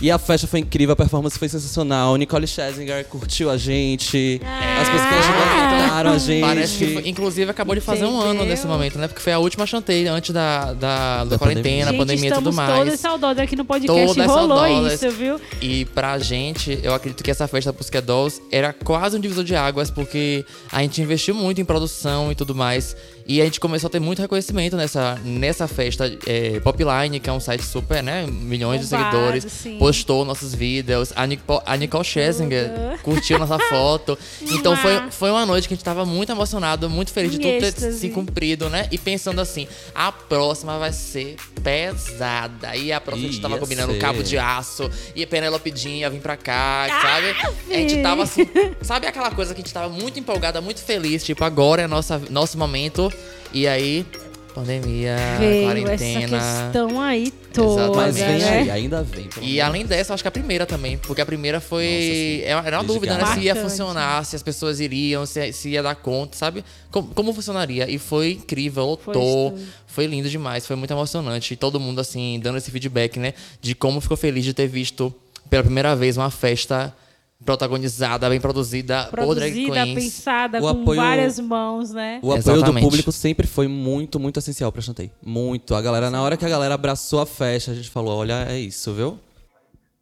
[0.02, 2.16] E a festa foi incrível, a performance foi sensacional.
[2.18, 4.42] Nicole Scherzinger curtiu a gente.
[4.44, 5.80] As pessoas Ah.
[5.82, 6.42] gostaram a gente.
[6.42, 8.46] Parece que, foi- inclusive, acabou de fazer um ano Entendeu?
[8.48, 9.08] nesse momento, né?
[9.08, 12.52] Porque foi a última chantei antes da, da, da, Da quarentena, Gente, pandemia e tudo
[12.54, 12.78] mais.
[12.78, 14.14] todas saudosas aqui no podcast.
[14.16, 15.02] Todas Rolou saudosas.
[15.02, 15.40] isso, viu?
[15.62, 19.56] E pra gente, eu acredito que essa festa Pussycat Dolls era quase um divisor de
[19.56, 22.96] águas, porque a gente investiu muito em produção e tudo mais.
[23.28, 26.06] E a gente começou a ter muito reconhecimento nessa, nessa festa.
[26.28, 28.28] É, Popline, que é um site super, né?
[28.28, 29.80] Milhões de seguidores, sim.
[29.80, 31.12] postou nossos vídeos.
[31.16, 33.02] A, Nico, a Nicole Scherzinger Tudo.
[33.02, 34.18] curtiu nossa foto.
[34.42, 37.60] Então foi, foi uma noite que a gente tava muito emocionado, muito feliz de tudo
[37.60, 38.88] ter se cumprido, né?
[38.92, 41.36] E pensando assim, a próxima vai ser
[41.66, 42.76] pesada.
[42.76, 44.00] E a próxima a gente tava combinando ser.
[44.00, 44.88] cabo de aço.
[45.16, 47.36] E a Penelope Jean ia vir pra cá, sabe?
[47.72, 48.04] A gente sim.
[48.04, 48.48] tava assim.
[48.84, 51.24] Sabe aquela coisa que a gente tava muito empolgada, muito feliz?
[51.24, 53.12] Tipo, agora é nossa, nosso momento.
[53.52, 54.06] E aí,
[54.56, 56.38] pandemia, Veio quarentena.
[56.38, 57.96] essa questão aí toda, Exatamente.
[57.98, 58.60] Mas vem né?
[58.62, 59.30] aí, ainda vem.
[59.42, 59.60] E menos.
[59.62, 60.98] além dessa, acho que a primeira também.
[60.98, 61.84] Porque a primeira Nossa, foi.
[61.86, 62.42] sim.
[62.44, 63.26] Era era uma dúvida, né?
[63.34, 66.64] Se ia funcionar, se as pessoas iriam, se, se ia dar conta, sabe?
[66.90, 67.90] Como, como funcionaria.
[67.90, 69.54] E foi incrível, Foi lotou.
[69.58, 69.68] isso.
[69.88, 71.54] Foi lindo demais, foi muito emocionante.
[71.54, 73.34] E todo mundo, assim, dando esse feedback, né?
[73.62, 75.14] De como ficou feliz de ter visto
[75.50, 76.94] pela primeira vez uma festa
[77.44, 82.20] protagonizada, bem produzida, Produzida, pensada, O com apoio- várias mãos, né?
[82.22, 82.84] O apoio Exatamente.
[82.84, 85.12] do público sempre foi muito, muito essencial pra Chantei.
[85.24, 85.76] Muito.
[85.76, 88.60] A galera, na hora que a galera abraçou a festa, a gente falou: olha, é
[88.60, 89.20] isso, viu?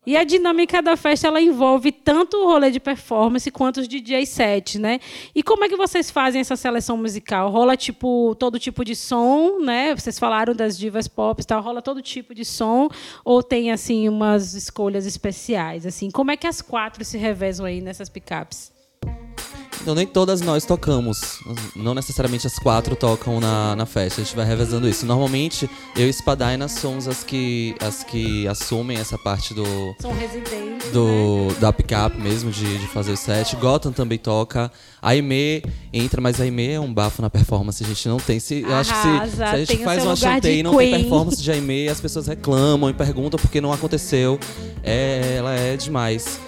[0.06, 4.26] E a dinâmica da festa ela envolve tanto o rolê de performance quanto os DJ
[4.26, 5.00] sets, né?
[5.34, 7.50] E como é que vocês fazem essa seleção musical?
[7.50, 9.96] Rola tipo todo tipo de som, né?
[9.96, 12.90] Vocês falaram das divas pop, tal, rola todo tipo de som
[13.24, 16.12] ou tem assim umas escolhas especiais, assim?
[16.12, 18.73] Como é que as quatro se revezam aí nessas picapes?
[19.84, 21.42] Então, nem todas nós tocamos.
[21.76, 24.22] Não necessariamente as quatro tocam na, na festa.
[24.22, 25.06] A gente vai revezando isso.
[25.06, 29.66] Normalmente, eu e Spadaina somos as que, as que assumem essa parte do,
[30.00, 30.92] São residentes, né?
[30.94, 33.58] do da pick-up mesmo, de, de fazer o set.
[33.58, 34.72] Gotham também toca.
[35.02, 37.84] A Aimee entra, mas a Aimee é um bafo na performance.
[37.84, 38.40] A gente não tem.
[38.40, 41.44] Se, eu acho que se, se a gente faz uma chanteio e não tem performance
[41.44, 44.40] de Aimee, as pessoas reclamam e perguntam porque não aconteceu.
[44.82, 46.40] É, ela é demais.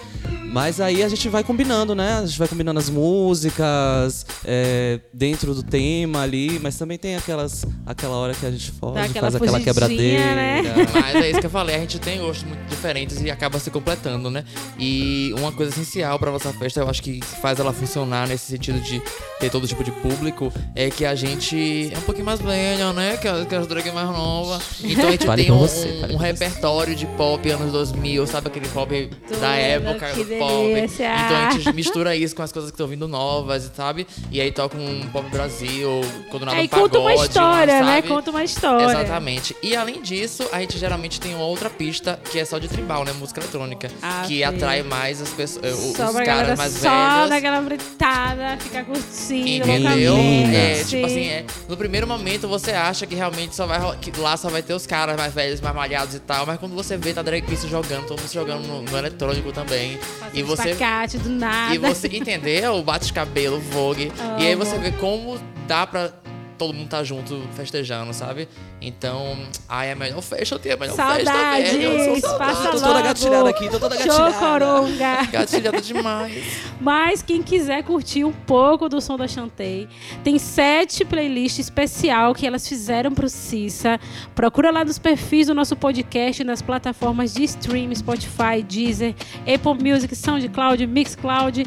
[0.56, 2.14] Mas aí a gente vai combinando, né?
[2.14, 7.66] A gente vai combinando as músicas é, dentro do tema ali, mas também tem aquelas,
[7.84, 10.34] aquela hora que a gente foge, aquela faz aquela fugidinha, quebradeira.
[10.34, 10.62] né?
[10.94, 13.70] Mas é isso que eu falei, a gente tem gostos muito diferentes e acaba se
[13.70, 14.44] completando, né?
[14.78, 18.80] E uma coisa essencial pra nossa festa, eu acho que faz ela funcionar nesse sentido
[18.80, 19.02] de
[19.38, 23.18] ter todo tipo de público, é que a gente é um pouquinho mais velha, né?
[23.18, 24.58] Que, a- que as drag mais nova.
[24.82, 28.48] Então a gente Fale tem um, você, um- um repertório de pop anos 2000, sabe
[28.48, 30.06] aquele pop Tudo da época,
[30.38, 30.86] pop pop.
[30.94, 34.06] Então a gente mistura isso com as coisas que estão vindo novas, sabe?
[34.30, 37.80] E aí toca um pop Brasil, quando nada É, um e conta uma pagode, história,
[37.80, 37.94] né?
[37.96, 38.08] sabe?
[38.08, 38.84] Conta uma história.
[38.84, 39.56] Exatamente.
[39.62, 43.04] E além disso, a gente geralmente tem uma outra pista que é só de tribal,
[43.04, 43.12] né?
[43.12, 43.90] Música eletrônica.
[44.02, 44.42] Ah, que sim.
[44.44, 47.30] atrai mais as pessoas, eh, os Só pra caras mais só velhos.
[47.30, 50.16] daquela britada, ficar curtindo Entendeu?
[50.16, 54.36] É, tipo assim, é, no primeiro momento você acha que realmente só vai que lá
[54.36, 57.12] só vai ter os caras mais velhos, mais malhados e tal, mas quando você vê
[57.12, 59.98] tá drag jogando, todo mundo jogando no, no eletrônico também.
[60.36, 61.74] E você espacate do nada.
[61.74, 62.82] e você entendeu?
[62.82, 64.12] Bate cabelo, vogue.
[64.38, 66.12] E aí você vê como dá pra
[66.58, 68.48] todo mundo tá junto festejando, sabe?
[68.80, 69.36] Então,
[69.68, 71.82] ai, é a melhor festa, eu tenho a melhor festa, Saudades, velho.
[71.82, 74.32] Eu sou passa Tô toda gatilhada aqui, tô toda gatilhada.
[74.34, 75.24] coronga.
[75.32, 76.44] gatilhada demais.
[76.80, 79.88] Mas quem quiser curtir um pouco do som da Chantei,
[80.22, 83.98] tem sete playlists especial que elas fizeram pro Cissa.
[84.34, 90.14] Procura lá nos perfis do nosso podcast nas plataformas de stream, Spotify, Deezer, Apple Music,
[90.14, 91.64] SoundCloud, Mixcloud.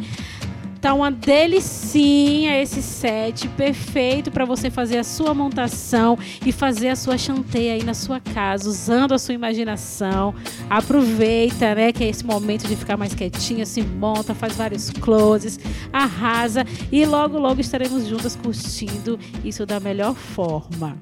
[0.82, 6.96] Tá uma delicinha esse set, perfeito para você fazer a sua montação e fazer a
[6.96, 10.34] sua chanteia aí na sua casa, usando a sua imaginação.
[10.70, 15.60] Aproveita, né, que é esse momento de ficar mais quietinha, se monta, faz vários closes,
[15.92, 20.98] arrasa e logo logo estaremos juntas curtindo isso da melhor forma.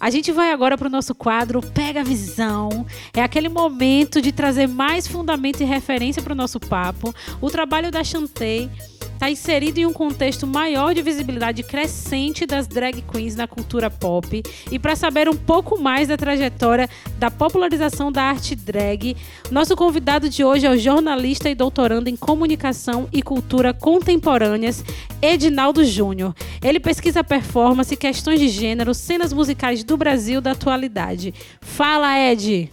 [0.00, 2.86] A gente vai agora para o nosso quadro Pega a Visão.
[3.12, 7.12] É aquele momento de trazer mais fundamento e referência para o nosso papo.
[7.40, 8.70] O trabalho da Chantei
[9.18, 14.44] está inserido em um contexto maior de visibilidade crescente das drag queens na cultura pop.
[14.70, 19.16] E para saber um pouco mais da trajetória da popularização da arte drag,
[19.50, 24.84] nosso convidado de hoje é o jornalista e doutorando em comunicação e cultura contemporâneas,
[25.20, 26.32] Edinaldo Júnior.
[26.62, 31.34] Ele pesquisa performance, questões de gênero, cenas musicais do Brasil da atualidade.
[31.60, 32.70] Fala, Ed!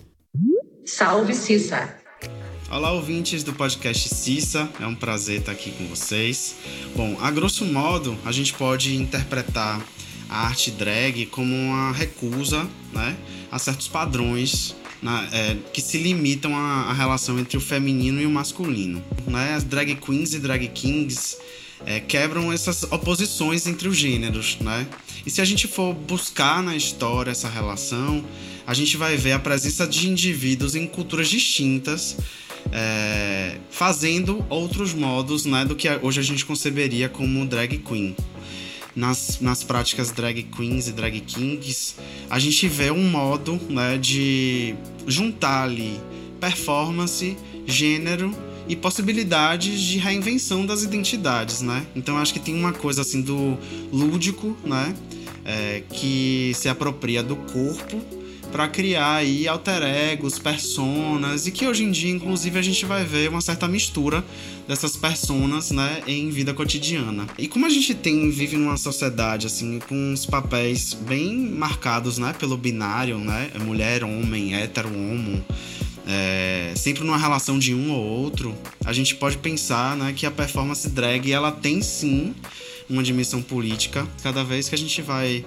[0.86, 2.05] Salve Cissa.
[2.70, 6.56] Olá, ouvintes do podcast Cissa, é um prazer estar aqui com vocês.
[6.96, 9.82] Bom, a grosso modo, a gente pode interpretar
[10.28, 13.16] a arte drag como uma recusa né,
[13.52, 18.26] a certos padrões na- é, que se limitam à, à relação entre o feminino e
[18.26, 19.02] o masculino.
[19.28, 19.54] Né?
[19.54, 21.38] As drag queens e drag kings
[21.86, 24.88] é, quebram essas oposições entre os gêneros, né?
[25.26, 28.24] E se a gente for buscar na história essa relação,
[28.66, 32.16] a gente vai ver a presença de indivíduos em culturas distintas,
[32.72, 38.16] é, fazendo outros modos, né, do que hoje a gente conceberia como drag queen.
[38.96, 41.96] Nas, nas práticas drag queens e drag kings,
[42.30, 44.74] a gente vê um modo né, de
[45.06, 46.00] juntar ali
[46.40, 48.34] performance, gênero
[48.68, 51.86] e possibilidades de reinvenção das identidades, né?
[51.96, 53.58] Então acho que tem uma coisa assim do
[53.92, 54.96] lúdico, né?
[55.44, 58.02] É, que se apropria do corpo
[58.52, 63.04] para criar aí alter egos, personas e que hoje em dia inclusive a gente vai
[63.04, 64.24] ver uma certa mistura
[64.68, 67.28] dessas personas, né, em vida cotidiana.
[67.38, 72.34] E como a gente tem vive numa sociedade assim com uns papéis bem marcados, né,
[72.38, 75.44] pelo binário, né, mulher, homem, hétero, homo,
[76.08, 78.56] é, sempre numa relação de um ou outro,
[78.86, 82.34] a gente pode pensar né, que a performance drag ela tem sim
[82.90, 84.08] uma dimensão política.
[84.22, 85.44] Cada vez que a gente vai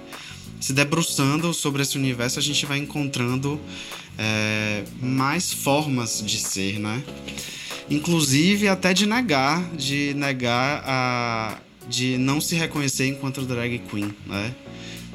[0.59, 3.59] se debruçando sobre esse universo, a gente vai encontrando
[4.17, 7.01] é, mais formas de ser, né?
[7.89, 14.53] Inclusive até de negar, de negar a, de não se reconhecer enquanto drag queen, né?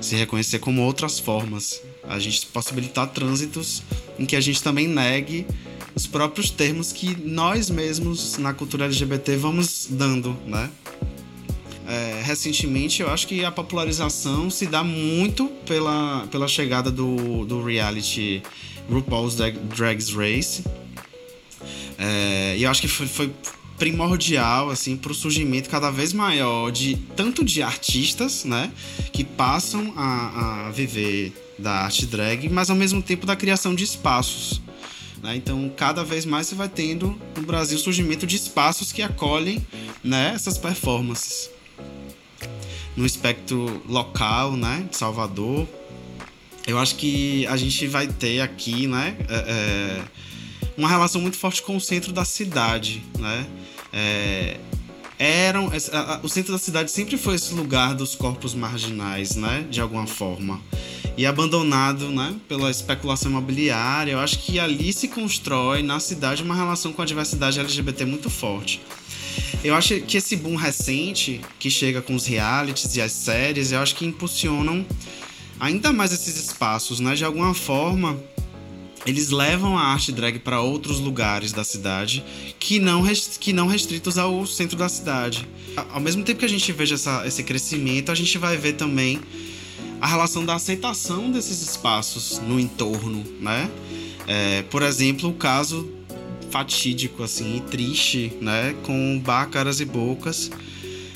[0.00, 1.80] Se reconhecer como outras formas.
[2.08, 3.82] A gente possibilitar trânsitos
[4.18, 5.46] em que a gente também negue
[5.94, 10.68] os próprios termos que nós mesmos na cultura LGBT vamos dando, né?
[11.86, 17.62] É, recentemente eu acho que a popularização se dá muito pela, pela chegada do, do
[17.62, 18.42] reality
[18.90, 20.64] RuPaul's Drag, Drag's Race.
[21.98, 23.32] É, e eu acho que foi, foi
[23.78, 28.72] primordial assim para o surgimento cada vez maior de tanto de artistas, né,
[29.12, 33.84] que passam a, a viver da arte drag, mas ao mesmo tempo da criação de
[33.84, 34.60] espaços.
[35.22, 35.36] né?
[35.36, 39.64] Então, cada vez mais você vai tendo no Brasil surgimento de espaços que acolhem
[40.02, 41.50] né, essas performances.
[42.96, 45.66] No espectro local, né, de Salvador,
[46.66, 50.02] eu acho que a gente vai ter aqui, né, é, é,
[50.76, 53.46] uma relação muito forte com o centro da cidade, né?
[53.92, 54.56] É,
[55.18, 55.70] eram
[56.22, 60.60] o centro da cidade sempre foi esse lugar dos corpos marginais, né, de alguma forma.
[61.16, 66.56] E abandonado, né, pela especulação imobiliária, eu acho que ali se constrói na cidade uma
[66.56, 68.80] relação com a diversidade LGBT muito forte.
[69.64, 73.80] Eu acho que esse boom recente que chega com os realities e as séries, eu
[73.80, 74.84] acho que impulsionam
[75.58, 77.14] ainda mais esses espaços, né?
[77.14, 78.22] De alguma forma,
[79.06, 82.22] eles levam a arte drag para outros lugares da cidade
[82.58, 83.02] que não,
[83.40, 85.48] que não restritos ao centro da cidade.
[85.90, 89.18] Ao mesmo tempo que a gente veja essa, esse crescimento, a gente vai ver também
[89.98, 93.70] a relação da aceitação desses espaços no entorno, né?
[94.26, 95.90] É, por exemplo, o caso
[96.54, 100.52] fatídico assim e triste, né, com Bar Caras e Bocas.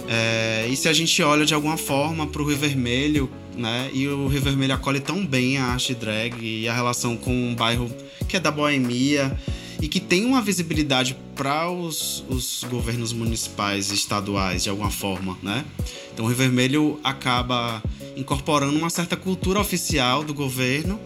[0.08, 4.08] É, e se a gente olha de alguma forma para o Rio Vermelho, né, e
[4.08, 7.88] o Rio Vermelho acolhe tão bem a arte drag e a relação com um bairro
[8.28, 9.38] que é da boemia
[9.80, 15.38] e que tem uma visibilidade para os, os governos municipais e estaduais de alguma forma,
[15.40, 15.64] né?
[16.12, 17.80] Então o Rio Vermelho acaba
[18.16, 20.98] incorporando uma certa cultura oficial do governo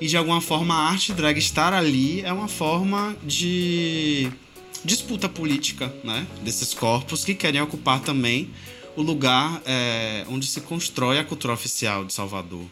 [0.00, 4.30] e de alguma forma a arte drag estar ali é uma forma de
[4.84, 6.26] disputa política, né?
[6.42, 8.50] Desses corpos que querem ocupar também
[8.96, 12.64] o lugar é, onde se constrói a cultura oficial de Salvador.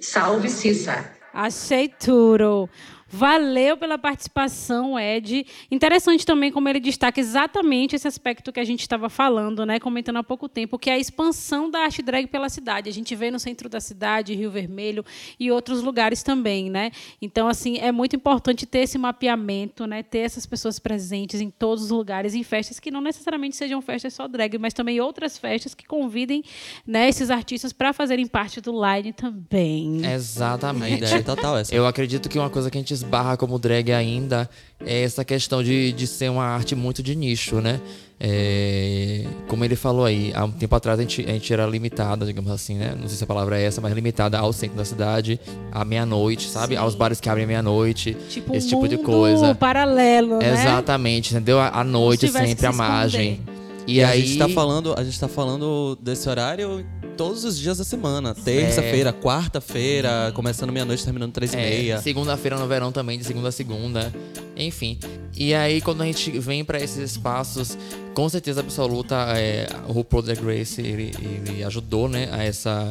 [0.00, 1.12] Salve Cissa!
[1.32, 2.68] Achei tudo!
[3.14, 5.46] Valeu pela participação, Ed.
[5.70, 10.16] Interessante também como ele destaca exatamente esse aspecto que a gente estava falando, né, comentando
[10.16, 12.88] há pouco tempo, que é a expansão da arte drag pela cidade.
[12.88, 15.04] A gente vê no centro da cidade, Rio Vermelho
[15.38, 16.90] e outros lugares também, né?
[17.20, 21.84] Então, assim, é muito importante ter esse mapeamento, né, ter essas pessoas presentes em todos
[21.84, 25.74] os lugares, em festas que não necessariamente sejam festas só drag, mas também outras festas
[25.74, 26.42] que convidem,
[26.86, 30.00] né, esses artistas para fazerem parte do line também.
[30.06, 31.04] Exatamente.
[31.04, 31.74] É total essa.
[31.74, 34.48] Eu acredito que uma coisa que a gente esbarra como drag ainda
[34.84, 37.80] é essa questão de, de ser uma arte muito de nicho, né?
[38.24, 42.24] É, como ele falou aí, há um tempo atrás a gente, a gente era limitada,
[42.24, 42.94] digamos assim, né?
[42.98, 45.40] Não sei se a palavra é essa, mas limitada ao centro da cidade,
[45.72, 46.74] à meia-noite, sabe?
[46.76, 46.80] Sim.
[46.80, 49.54] Aos bares que abrem à meia-noite, Tipo, esse um tipo de coisa.
[49.56, 50.52] paralelo, né?
[50.52, 51.58] Exatamente, entendeu?
[51.58, 53.40] À à noite sempre à se margem.
[53.86, 56.86] E, E aí a gente tá falando, a gente tá falando desse horário
[57.22, 58.34] todos os dias da semana.
[58.34, 62.00] Terça-feira, quarta-feira, começando meia-noite, terminando três e É, meia.
[62.02, 64.12] segunda-feira no verão também, de segunda a segunda.
[64.56, 64.98] Enfim.
[65.36, 67.78] E aí, quando a gente vem pra esses espaços,
[68.12, 71.12] com certeza absoluta, é, o RuPaul Drag Race, ele,
[71.46, 72.88] ele ajudou, né, a essa,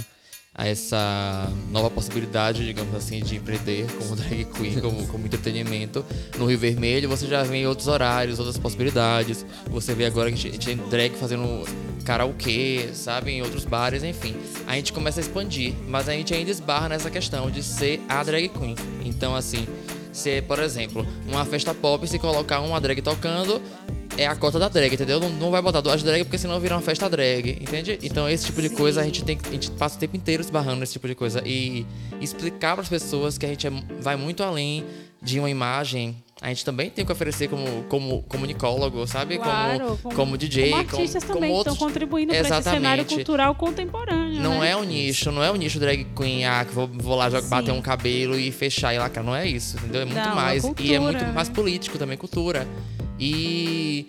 [0.53, 6.05] a essa nova possibilidade, digamos assim, de empreender como drag queen, como, como entretenimento.
[6.37, 9.45] No Rio Vermelho, você já vê outros horários, outras possibilidades.
[9.69, 11.65] Você vê agora que a gente, a gente tem drag fazendo
[12.03, 14.35] karaokê, sabe, em outros bares, enfim.
[14.67, 18.21] A gente começa a expandir, mas a gente ainda esbarra nessa questão de ser a
[18.23, 18.75] drag queen.
[19.05, 19.65] Então, assim,
[20.11, 23.61] se, por exemplo, numa festa pop, se colocar uma drag tocando,
[24.17, 25.19] é a cota da drag, entendeu?
[25.19, 27.97] Não, não vai botar duas drag porque senão vira uma festa drag, entende?
[28.04, 30.80] Então esse tipo de coisa a gente tem a gente passa o tempo inteiro esbarrando
[30.80, 31.86] nesse tipo de coisa e
[32.19, 34.84] explicar para as pessoas que a gente é- vai muito além
[35.21, 36.15] de uma imagem.
[36.41, 39.38] A gente também tem que oferecer como como comunicólogo, sabe?
[39.38, 42.63] Claro, como, como- como DJ, Como artistas como também que outros estão contribuindo para esse
[42.63, 44.41] cenário cultural contemporâneo.
[44.41, 44.71] não né?
[44.71, 47.47] é um nicho, não é um nicho drag queen, ah, que vou, vou lá jogar,
[47.47, 49.24] bater um cabelo e fechar e lacrar.
[49.24, 50.02] Não é isso, entendeu?
[50.02, 50.63] É muito Não, é mais.
[50.63, 51.32] e é cultura, muito né?
[51.32, 52.67] mais político também, cultura.
[53.23, 54.07] E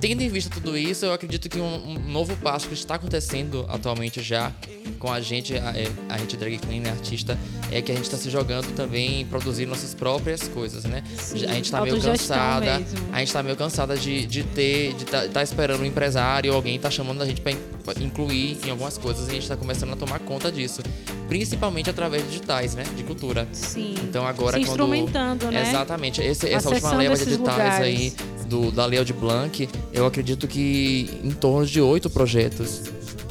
[0.00, 3.66] tendo em vista tudo isso, eu acredito que um, um novo passo que está acontecendo
[3.68, 4.52] atualmente já
[4.98, 7.36] com a gente, a, é, a gente drag queen, né, artista,
[7.72, 11.02] é que a gente está se jogando também em produzir nossas próprias coisas, né?
[11.16, 12.98] Sim, a gente tá meio cansada, mesmo.
[13.12, 16.56] a gente tá meio cansada de, de ter, de tá, tá esperando um empresário ou
[16.56, 17.52] alguém tá chamando a gente pra
[18.00, 20.82] incluir em algumas coisas e a gente tá começando a tomar conta disso.
[21.28, 22.84] Principalmente através de digitais, né?
[22.96, 23.48] De cultura.
[23.52, 23.94] Sim.
[24.02, 24.70] Então agora Se quando.
[24.82, 25.68] instrumentando, né?
[25.68, 26.20] Exatamente.
[26.20, 27.86] Esse- essa última leva de editais lugares.
[27.86, 28.12] aí
[28.52, 32.82] do, da Lei de Blanc, eu acredito que em torno de oito projetos,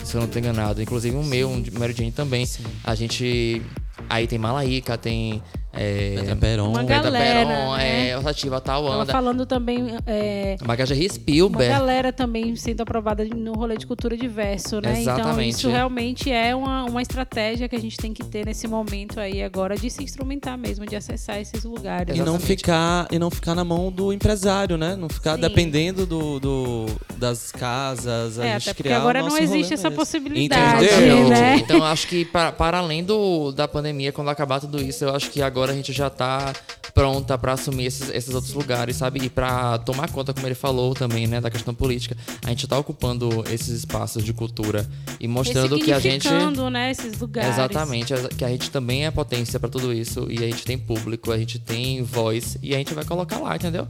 [0.04, 0.82] se eu não tô enganado.
[0.82, 2.46] Inclusive um meu, um de Mary Jane também.
[2.84, 3.62] A gente.
[4.10, 5.42] Aí tem Malaíca, tem.
[5.74, 6.70] É, Petra Peron.
[6.70, 8.10] Uma Pedra galera, Peron, né?
[8.10, 10.76] é, Rotativa Tal Tava falando também é, uma
[11.10, 11.72] Spielberg.
[11.74, 15.02] galera também sendo aprovada no rolê de cultura diverso, né?
[15.02, 15.50] Então Exatamente.
[15.50, 19.42] isso realmente é uma, uma estratégia que a gente tem que ter nesse momento aí
[19.42, 22.16] agora de se instrumentar mesmo, de acessar esses lugares.
[22.18, 24.96] E não, ficar, e não ficar na mão do empresário, né?
[24.96, 25.42] Não ficar Sim.
[25.42, 26.86] dependendo do, do-
[27.18, 28.40] das casas.
[28.40, 30.00] A É, gente até porque criar o agora não existe essa mesmo.
[30.00, 31.30] possibilidade, Entendeu?
[31.30, 31.56] né?
[31.58, 35.30] Então acho que para, para além do, da pandemia, quando acabar tudo isso, eu acho
[35.30, 36.54] que agora a gente já tá
[36.94, 39.24] pronta para assumir esses, esses outros lugares, sabe?
[39.24, 42.18] E para tomar conta, como ele falou também, né, da questão política.
[42.46, 44.86] A gente tá ocupando esses espaços de cultura
[45.20, 46.28] e mostrando que a gente
[46.70, 47.50] né, esses lugares.
[47.52, 51.32] Exatamente, que a gente também é potência pra tudo isso e a gente tem público,
[51.32, 53.88] a gente tem voz e a gente vai colocar lá, entendeu?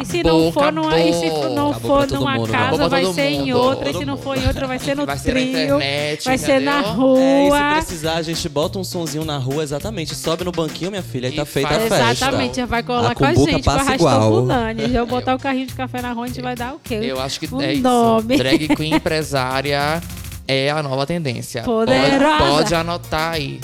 [0.00, 0.84] E se não for, acabou.
[0.84, 3.14] numa, e se não Acabou for pra todo numa mundo, casa, Acabou pra vai todo
[3.14, 3.58] ser em mundo.
[3.58, 3.90] outra.
[3.90, 5.52] E se não for em outra, vai ser no Vai ser na trio.
[5.52, 6.94] internet, vai ser na entendeu?
[6.94, 7.18] rua.
[7.20, 10.14] É, e se precisar, a gente bota um sonzinho na rua, exatamente.
[10.14, 12.10] Sobe no banquinho, minha filha, e E tá feita a festa.
[12.10, 14.80] Exatamente, já vai colar A com a gente pra arrastar fulano.
[14.88, 17.00] Já eu botar o carrinho de café na rua, a gente vai dar o quê?
[17.02, 18.34] Eu acho que Um é nome.
[18.34, 18.42] isso.
[18.42, 20.00] Drag queen empresária
[20.48, 21.62] é a nova tendência.
[21.62, 22.38] Poderosa.
[22.38, 23.60] Pode, pode anotar aí.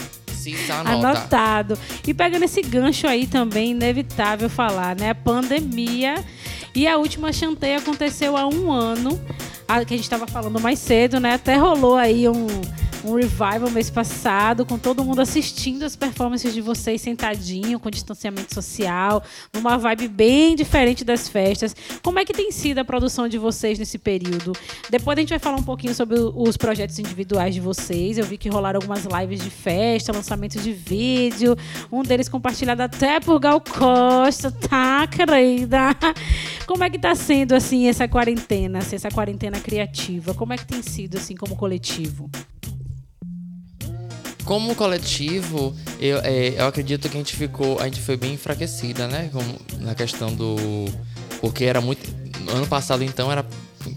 [0.71, 1.09] Anota.
[1.09, 1.79] Anotado.
[2.07, 5.13] E pegando esse gancho aí também, inevitável falar, né?
[5.13, 6.15] Pandemia.
[6.75, 9.21] E a última chanteia aconteceu há um ano,
[9.67, 11.35] a, que a gente estava falando mais cedo, né?
[11.35, 12.47] Até rolou aí um,
[13.05, 18.55] um revival mês passado, com todo mundo assistindo as performances de vocês sentadinho, com distanciamento
[18.55, 19.23] social,
[19.53, 21.75] numa vibe bem diferente das festas.
[22.03, 24.53] Como é que tem sido a produção de vocês nesse período?
[24.91, 28.19] Depois a gente vai falar um pouquinho sobre os projetos individuais de vocês.
[28.19, 31.57] Eu vi que rolaram algumas lives de festa, lançamento de vídeo,
[31.91, 35.97] um deles compartilhado até por Gal Costa, tá, querida?
[36.67, 40.35] Como é que tá sendo, assim, essa quarentena, assim, essa quarentena criativa?
[40.35, 42.29] Como é que tem sido, assim, como coletivo?
[44.49, 47.79] Como coletivo, eu, é, eu acredito que a gente ficou.
[47.81, 49.29] A gente foi bem enfraquecida, né?
[49.31, 50.57] Como, na questão do.
[51.39, 52.11] Porque era muito.
[52.41, 53.45] no Ano passado, então, era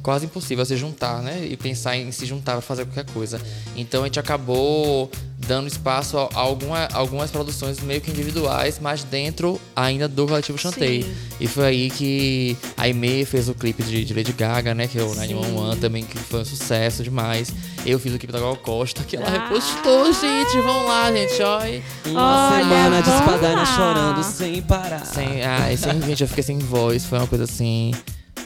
[0.01, 1.45] quase impossível se juntar, né?
[1.49, 3.39] E pensar em se juntar para fazer qualquer coisa.
[3.75, 5.09] Então a gente acabou
[5.47, 11.01] dando espaço a, alguma, algumas produções meio que individuais, mas dentro ainda do coletivo Chantei.
[11.01, 11.13] Sim.
[11.39, 14.87] E foi aí que a Aimee fez o clipe de, de Lady Gaga, né?
[14.87, 15.33] Que é o Sim.
[15.33, 17.51] 911 também, que foi um sucesso demais.
[17.85, 19.47] Eu fiz o clipe da Gal Costa, que ela Ah.
[19.49, 20.57] repostou, gente.
[20.63, 21.65] Vamos lá, gente, ó.
[21.65, 25.05] E Uma Olha, semana de espadana chorando sem parar.
[25.05, 27.03] Sem, ai, sem, gente, eu fiquei sem voz.
[27.05, 27.91] Foi uma coisa assim.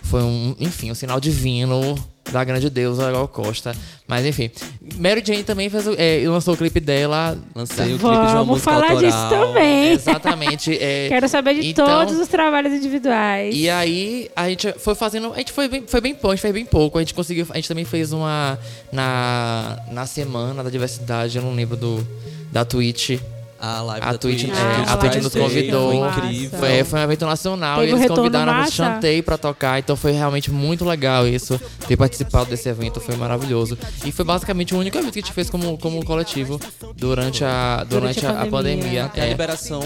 [0.09, 1.95] Foi um, enfim, um sinal divino
[2.31, 3.75] da grande deusa Gal Costa.
[4.07, 4.49] Mas enfim.
[4.97, 7.37] Mary Jane também fez, é, lançou o clipe dela.
[7.55, 9.01] Lancei o clipe de uma Vamos música falar autoral.
[9.11, 9.91] disso também.
[9.93, 10.77] Exatamente.
[10.79, 13.55] é, Quero saber de Então- todos os trabalhos individuais.
[13.55, 15.33] E aí a gente foi fazendo.
[15.33, 16.97] A gente foi bem, foi bem pouco, a gente fez bem pouco.
[16.97, 17.47] A gente conseguiu.
[17.49, 18.57] A gente também fez uma.
[18.91, 22.05] Na, na semana da diversidade, eu não lembro do.
[22.51, 23.19] Da Twitch.
[23.59, 25.91] A live A da Twitch, Twitch, é, a Twitch nos convidou.
[25.91, 25.95] Foi
[26.27, 26.59] incrível.
[26.59, 28.71] Foi, foi um evento nacional Teve e eles convidaram a massa?
[28.71, 31.59] Chantei pra tocar, então foi realmente muito legal isso.
[31.87, 33.77] Ter participado desse evento foi maravilhoso.
[34.05, 36.59] E foi basicamente o único evento que a gente fez como, como coletivo
[36.95, 39.11] durante a, durante Durante a a, a pandemia.
[39.15, 39.29] É a É.
[39.29, 39.81] liberação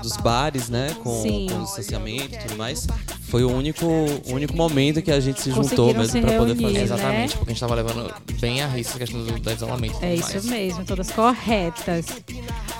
[0.00, 0.94] dos bares, né?
[1.02, 1.46] Com, Sim.
[1.50, 2.86] com o distanciamento e tudo mais.
[3.32, 6.74] Foi o único, o único momento que a gente se juntou mesmo pra poder fazer.
[6.74, 6.82] né?
[6.82, 9.96] Exatamente, porque a gente tava levando bem a risco a questão do, do isolamento.
[10.02, 10.44] É isso mais.
[10.44, 12.04] mesmo, todas corretas.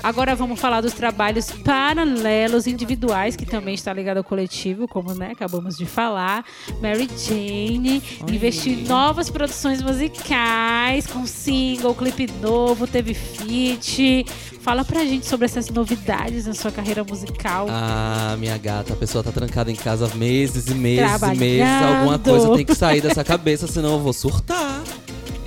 [0.02, 5.30] Agora vamos falar dos trabalhos paralelos individuais, que também está ligado ao coletivo, como né,
[5.32, 6.44] acabamos de falar.
[6.82, 14.26] Mary Jane investiu em novas produções musicais, com single, clipe novo, teve feat.
[14.62, 17.66] Fala pra gente sobre essas novidades na sua carreira musical.
[17.68, 21.82] Ah, minha gata, a pessoa tá trancada em casa meses e meses e meses.
[21.82, 24.80] Alguma coisa tem que sair dessa cabeça, senão eu vou surtar.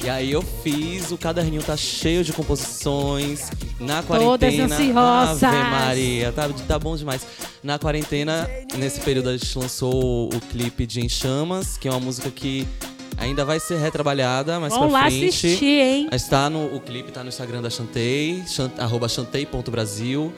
[0.04, 3.50] E aí eu fiz, o caderninho tá cheio de composições.
[3.80, 4.76] Na Todas quarentena.
[4.76, 5.44] ansiosas.
[5.44, 7.26] Ave Maria, tá, tá bom demais.
[7.64, 12.02] Na quarentena, nesse período, a gente lançou o clipe de Em Chamas, que é uma
[12.02, 12.68] música que
[13.26, 15.30] ainda vai ser retrabalhada mais Vamos pra lá frente.
[15.30, 16.08] assistir, hein?
[16.12, 20.32] Mas tá no, o clipe tá no Instagram da Chantei, chan, arroba chantei.brasil.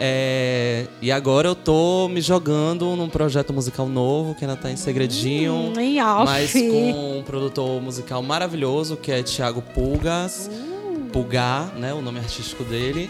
[0.00, 4.76] É, e agora eu tô me jogando num projeto musical novo que ainda tá em
[4.76, 5.54] segredinho.
[5.54, 6.24] Hum, em off.
[6.24, 10.50] mas com um produtor musical maravilhoso que é Thiago Pulgas.
[10.52, 11.10] Uh.
[11.12, 11.94] Pulgar, né?
[11.94, 13.08] O nome artístico dele.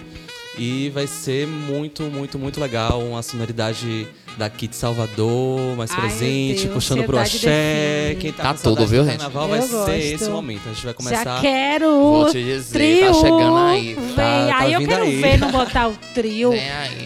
[0.56, 3.00] E vai ser muito, muito, muito legal.
[3.02, 4.06] Uma sonoridade
[4.38, 8.16] daqui de Salvador, mais Ai, presente, Deus, puxando pro axé.
[8.20, 9.18] Quem tá, Tá tudo, viu, gente?
[9.18, 9.84] carnaval Eu vai gosto.
[9.86, 10.68] ser esse momento.
[10.68, 11.24] A gente vai começar.
[11.24, 13.06] Já quero Vou o te dizer, trio.
[13.06, 13.94] tá chegando aí.
[13.94, 15.20] Vem, Tá- tá aí eu quero aí.
[15.22, 16.52] ver não botar o trio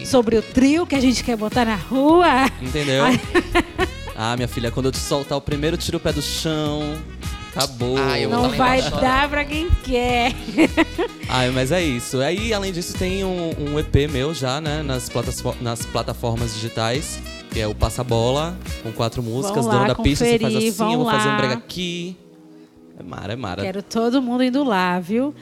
[0.05, 2.45] sobre o trio que a gente quer botar na rua.
[2.61, 3.03] Entendeu?
[4.15, 6.81] ah, minha filha, quando eu te soltar o primeiro tiro o pé do chão,
[7.53, 7.97] acabou.
[7.97, 9.01] Ah, eu vou Não também vai chorar.
[9.01, 10.33] dar pra quem quer.
[11.29, 12.19] Ai, mas é isso.
[12.19, 15.09] Aí, além disso, tem um, um EP meu já, né, nas,
[15.61, 17.19] nas plataformas digitais,
[17.51, 19.65] que é o Passa Bola, com quatro músicas.
[19.65, 21.33] lá Dono da pista, você faz assim, vão eu vou fazer lá.
[21.33, 22.17] um brega aqui.
[22.99, 23.61] É mara, é mara.
[23.61, 25.33] Quero todo mundo indo lá, viu?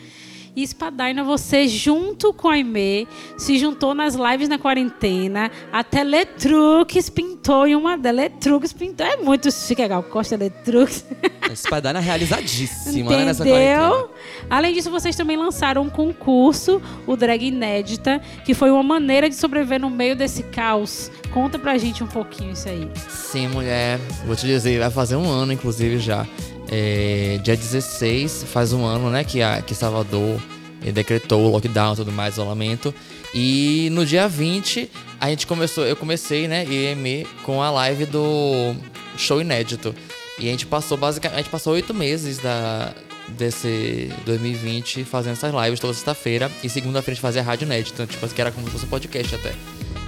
[0.57, 5.51] E Spadaina, você junto com a Aimee, se juntou nas lives na quarentena.
[5.71, 8.31] A Teletrux pintou em uma delas.
[8.39, 9.05] Teletrux pintou.
[9.05, 11.05] É muito chique, Gal Costa Teletrux.
[11.53, 13.77] Espadana realizadíssima, né, nessa Entendeu?
[13.77, 14.09] quarentena.
[14.49, 19.35] Além disso, vocês também lançaram um concurso, o Drag Inédita, que foi uma maneira de
[19.35, 21.11] sobreviver no meio desse caos.
[21.31, 22.89] Conta pra gente um pouquinho isso aí.
[23.07, 23.99] Sim, mulher.
[24.25, 26.25] Vou te dizer, vai fazer um ano, inclusive, já.
[26.69, 30.41] É, dia 16, faz um ano, né, que, a, que Salvador
[30.83, 32.93] eh, decretou o lockdown tudo mais, isolamento.
[33.33, 34.89] E no dia 20,
[35.19, 38.75] a gente começou, eu comecei, né, e Eme, com a live do
[39.17, 39.95] show inédito.
[40.39, 42.93] E a gente passou, basicamente, a gente passou oito meses da,
[43.29, 46.51] desse 2020 fazendo essas lives toda sexta-feira.
[46.63, 49.35] E segunda-feira a gente fazia rádio inédito, tipo, que era como se fosse um podcast
[49.35, 49.53] até.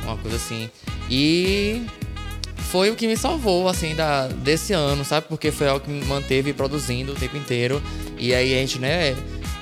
[0.04, 0.70] Uma coisa assim.
[1.10, 1.84] E
[2.72, 5.26] foi o que me salvou, assim, da, desse ano, sabe?
[5.28, 7.82] Porque foi algo que me manteve produzindo o tempo inteiro.
[8.18, 9.16] E aí a gente, né,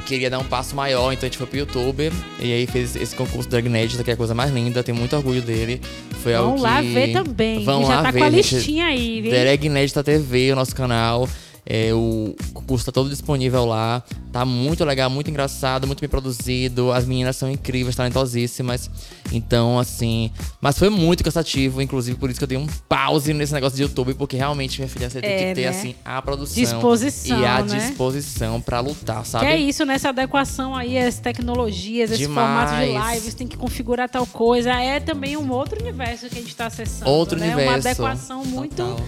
[0.06, 3.16] queria dar um passo maior, então a gente foi pro YouTube e aí fez esse
[3.16, 5.82] concurso Drag Inédita, que é a coisa mais linda, tenho muito orgulho dele.
[6.22, 6.94] Foi Vão algo lá que...
[6.94, 7.64] ver também.
[7.64, 8.56] Vão Já lá tá ver, com a gente.
[8.56, 9.32] listinha aí, viu?
[9.32, 11.30] Drag Inédita TV, o nosso canal.
[11.70, 14.02] É, o concurso tá todo disponível lá.
[14.32, 16.94] Tá muito legal, muito engraçado, muito bem produzido.
[16.94, 18.90] As meninas são incríveis, talentosíssimas.
[19.34, 20.32] Então, assim.
[20.62, 23.82] Mas foi muito cansativo, inclusive por isso que eu dei um pause nesse negócio de
[23.84, 25.68] YouTube, porque realmente, minha filha, você tem É, que ter, né?
[25.68, 26.56] assim, a produção.
[26.56, 27.78] Disposição, E a né?
[27.80, 29.46] disposição pra lutar, Que sabe?
[29.48, 32.70] é isso, nessa adequação aí, as tecnologias, esse Demais.
[32.72, 34.72] formato de lives, tem que configurar tal coisa.
[34.72, 37.12] É também um outro universo que a gente tá acessando.
[37.12, 37.48] Outro né?
[37.48, 37.88] Uma universo.
[37.90, 39.06] adequação muito Total.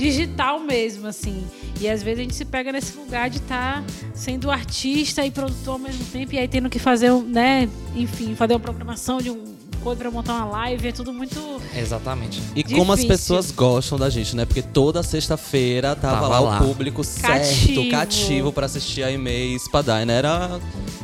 [0.00, 1.46] Digital mesmo, assim.
[1.78, 3.84] E às vezes a gente se pega nesse lugar de estar
[4.14, 8.34] sendo artista e produtor ao mesmo tempo, e aí tendo que fazer, um, né, enfim,
[8.34, 11.60] fazer uma programação de um coisa pra montar uma live, é tudo muito.
[11.74, 12.40] Exatamente.
[12.54, 13.08] E como as Difícil.
[13.08, 14.44] pessoas gostam da gente, né?
[14.44, 16.60] Porque toda sexta-feira tava, Tava lá, lá.
[16.60, 17.90] o público certo, Cativo.
[17.90, 20.10] cativo pra assistir a e-mail Espadine.
[20.12, 20.60] Era,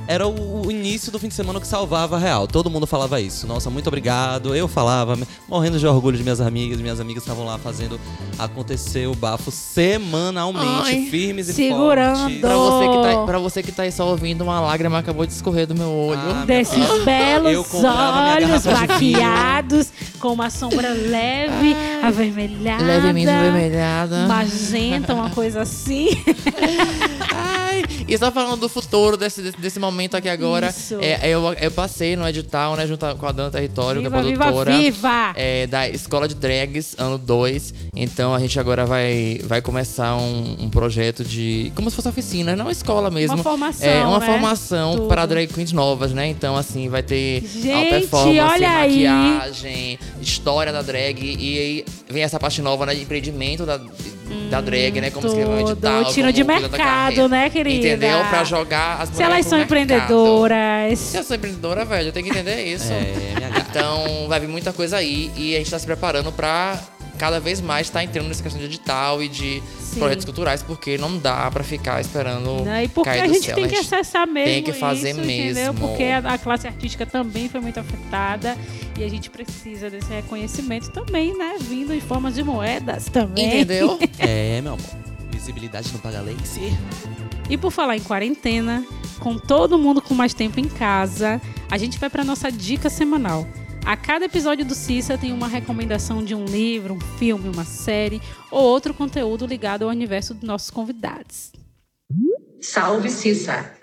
[0.07, 2.47] era o, início do fim de semana que salvava a real.
[2.47, 3.47] Todo mundo falava isso.
[3.47, 4.55] Nossa, muito obrigado.
[4.55, 5.17] Eu falava,
[5.49, 6.81] morrendo de orgulho de minhas amigas.
[6.81, 7.99] Minhas amigas estavam lá fazendo
[8.39, 12.19] acontecer o bafo semanalmente, Ai, firmes e segurando.
[12.19, 12.41] fortes.
[12.41, 15.33] Pra você, que tá, pra você que tá aí só ouvindo, uma lágrima acabou de
[15.33, 16.21] escorrer do meu olho.
[16.21, 18.66] Ah, Desses Eu belos comprava minha olhos.
[18.67, 19.89] Maquiados,
[20.19, 22.85] com uma sombra leve, avermelhada.
[22.85, 24.27] Levemente avermelhada.
[24.27, 26.09] Magenta, uma coisa assim.
[28.09, 30.97] E só falando do futuro desse, desse, desse momento aqui agora, Isso.
[31.01, 34.23] é, eu, eu passei no edital, né, junto com a Dan Território, que é Viva,
[34.23, 34.77] viva, produtora.
[34.79, 35.33] viva!
[35.35, 37.75] é, da Escola de Drags, ano 2.
[37.97, 41.73] Então a gente agora vai, vai começar um, um projeto de.
[41.75, 43.35] Como se fosse oficina, não escola mesmo.
[43.37, 44.27] Uma formação, É uma né?
[44.27, 45.09] formação Tudo.
[45.09, 46.29] para drag queens novas, né?
[46.29, 49.05] Então, assim, vai ter Gente, performance, olha aí.
[49.09, 51.21] maquiagem, história da drag.
[51.23, 52.95] E aí vem essa parte nova, né?
[52.95, 53.79] De empreendimento da,
[54.51, 55.11] da drag, né?
[55.11, 55.71] Como um tudo.
[55.71, 56.05] edital.
[56.07, 57.87] Tiro como de mercado, né, querida?
[57.89, 58.19] Entendeu?
[58.29, 59.83] Pra jogar as Se mulheres elas pro são mercado.
[59.83, 60.99] empreendedoras.
[60.99, 62.93] Se eu sou empreendedora, velho, eu tenho que entender isso.
[62.93, 63.13] É.
[63.71, 66.79] Então, vai vir muita coisa aí e a gente tá se preparando pra
[67.17, 69.99] cada vez mais estar entrando nessa questão de edital e de Sim.
[69.99, 72.85] projetos culturais, porque não dá pra ficar esperando Né?
[72.85, 73.55] E porque cair a do gente céu.
[73.55, 75.73] tem que acessar mesmo tem que fazer isso, entendeu?
[75.73, 75.89] mesmo.
[75.89, 78.57] Porque a, a classe artística também foi muito afetada
[78.99, 81.57] e a gente precisa desse reconhecimento também, né?
[81.61, 83.47] Vindo em forma de moedas também.
[83.47, 83.99] Entendeu?
[84.19, 84.87] É, meu amor.
[85.31, 86.77] Visibilidade não paga lei, sim.
[87.49, 88.85] E por falar em quarentena,
[89.21, 91.41] com todo mundo com mais tempo em casa,
[91.71, 93.47] a gente vai para nossa dica semanal.
[93.87, 98.21] A cada episódio do Cissa tem uma recomendação de um livro, um filme, uma série
[98.51, 101.53] ou outro conteúdo ligado ao universo dos nossos convidados.
[102.61, 103.77] Salve Cissa.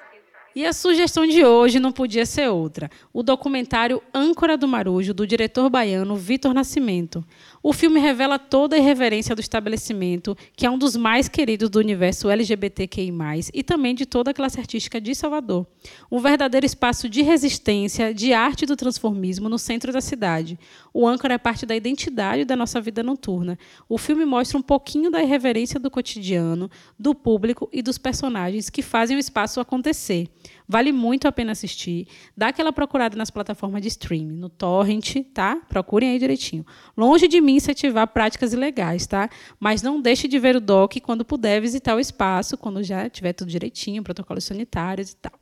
[0.53, 5.25] E a sugestão de hoje não podia ser outra: o documentário Âncora do Marujo, do
[5.25, 7.23] diretor baiano Vitor Nascimento.
[7.65, 11.79] O filme revela toda a irreverência do estabelecimento, que é um dos mais queridos do
[11.79, 13.13] universo LGBTQI,
[13.53, 15.65] e também de toda a classe artística de Salvador.
[16.11, 20.59] Um verdadeiro espaço de resistência, de arte do transformismo no centro da cidade.
[20.93, 23.57] O Âncora é parte da identidade da nossa vida noturna.
[23.87, 28.81] O filme mostra um pouquinho da irreverência do cotidiano, do público e dos personagens que
[28.81, 30.27] fazem o espaço acontecer.
[30.73, 32.07] Vale muito a pena assistir.
[32.35, 35.57] Dá aquela procurada nas plataformas de streaming, no Torrent, tá?
[35.69, 36.65] Procurem aí direitinho.
[36.97, 39.29] Longe de mim incentivar práticas ilegais, tá?
[39.59, 43.33] Mas não deixe de ver o doc quando puder visitar o espaço, quando já tiver
[43.33, 45.33] tudo direitinho, protocolos sanitários e tal.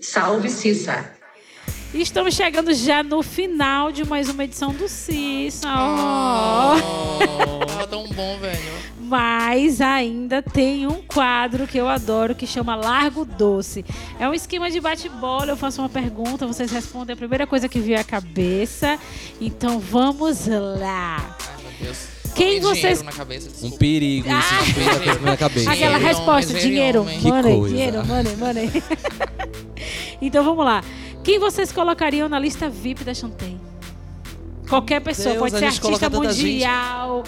[0.00, 1.12] Salve Cissa.
[1.92, 5.66] Estamos chegando já no final de mais uma edição do Cissa.
[5.68, 6.76] Oh.
[7.24, 8.97] Oh, tava tão bom, velho.
[9.08, 13.82] Mas ainda tem um quadro que eu adoro que chama Largo Doce.
[14.20, 15.52] É um esquema de bate-bola.
[15.52, 18.98] Eu faço uma pergunta, vocês respondem a primeira coisa que vier à cabeça.
[19.40, 21.36] Então vamos lá.
[21.40, 22.18] Ai, meu Deus.
[22.34, 25.18] Quem Tem vocês- cabeça, Um perigo, isso Ah!
[25.22, 25.70] na cabeça.
[25.72, 27.04] Aquela Dinheiro, resposta: dinheiro.
[27.04, 27.68] Que money, coisa.
[27.74, 28.82] dinheiro, money, money.
[30.20, 30.84] então vamos lá.
[31.24, 33.47] Quem vocês colocariam na lista VIP da Chantei?
[34.68, 37.24] Qualquer pessoa, Deus, pode ser artista mundial,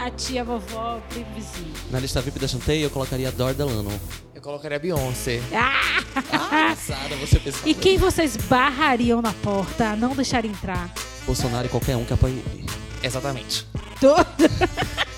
[0.00, 1.72] a tia, a vovó, primo vizinho.
[1.90, 3.90] Na lista VIP da Chantei, eu colocaria a Dor Delano.
[4.34, 5.40] Eu colocaria a Beyoncé.
[5.54, 6.02] Ah!
[6.50, 7.68] Passada, você pensava.
[7.68, 10.90] E quem vocês barrariam na porta, não deixar entrar?
[11.24, 12.66] Bolsonaro e qualquer um que apoie ele.
[13.02, 13.66] Exatamente.
[14.00, 14.26] Todo.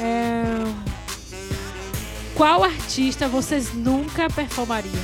[0.00, 0.44] É,
[2.36, 4.94] Qual artista vocês nunca performariam?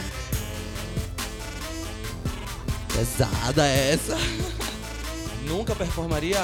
[2.94, 4.16] Pesada essa.
[5.46, 6.38] Nunca performaria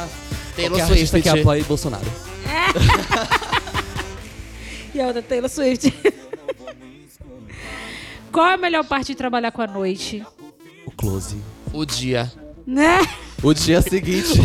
[0.56, 1.16] Taylor qualquer Swift.
[1.16, 2.06] artista que apoie Bolsonaro.
[4.92, 5.94] E a outra Taylor Swift.
[8.32, 10.24] Qual é a melhor parte de trabalhar com a noite?
[10.84, 11.36] O close.
[11.72, 12.30] O dia.
[12.66, 12.98] Né?
[13.42, 14.40] O dia seguinte,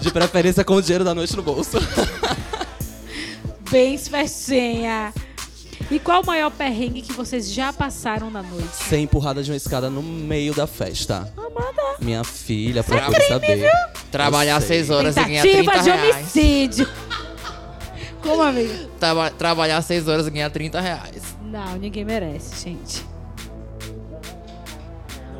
[0.00, 1.78] de preferência com o dinheiro da noite no bolso.
[3.70, 5.12] Bem espertinha.
[5.90, 8.74] E qual o maior perrengue que vocês já passaram na noite?
[8.74, 11.32] Ser empurrada de uma escada no meio da festa.
[11.36, 11.82] Amanda.
[12.00, 13.70] Minha filha, é procure saber.
[14.10, 14.68] Trabalhar Eu sei.
[14.68, 16.16] seis horas e ganhar Tentativa 30 de reais.
[16.16, 16.88] homicídio.
[18.22, 18.88] Como, amigo?
[19.00, 21.22] Traba- trabalhar seis horas e ganhar 30 reais.
[21.42, 23.04] Não, ninguém merece, gente.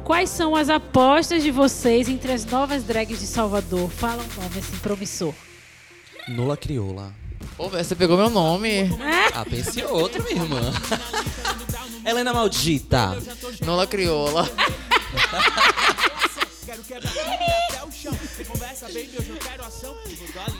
[0.04, 3.88] Quais são as apostas de vocês entre as novas drags de Salvador?
[3.88, 5.32] Fala um nome assim promissor.
[6.28, 7.12] Nula crioula.
[7.56, 8.90] Pô, velho, você pegou meu nome.
[9.34, 10.60] Ah, pense em outro, minha irmã.
[12.04, 13.16] Helena Maldita.
[13.64, 14.46] Nola Crioula.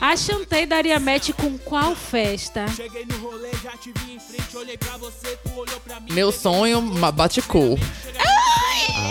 [0.01, 2.65] A Chantei daria match com qual festa?
[6.11, 6.81] Meu sonho,
[7.13, 7.77] Baticu.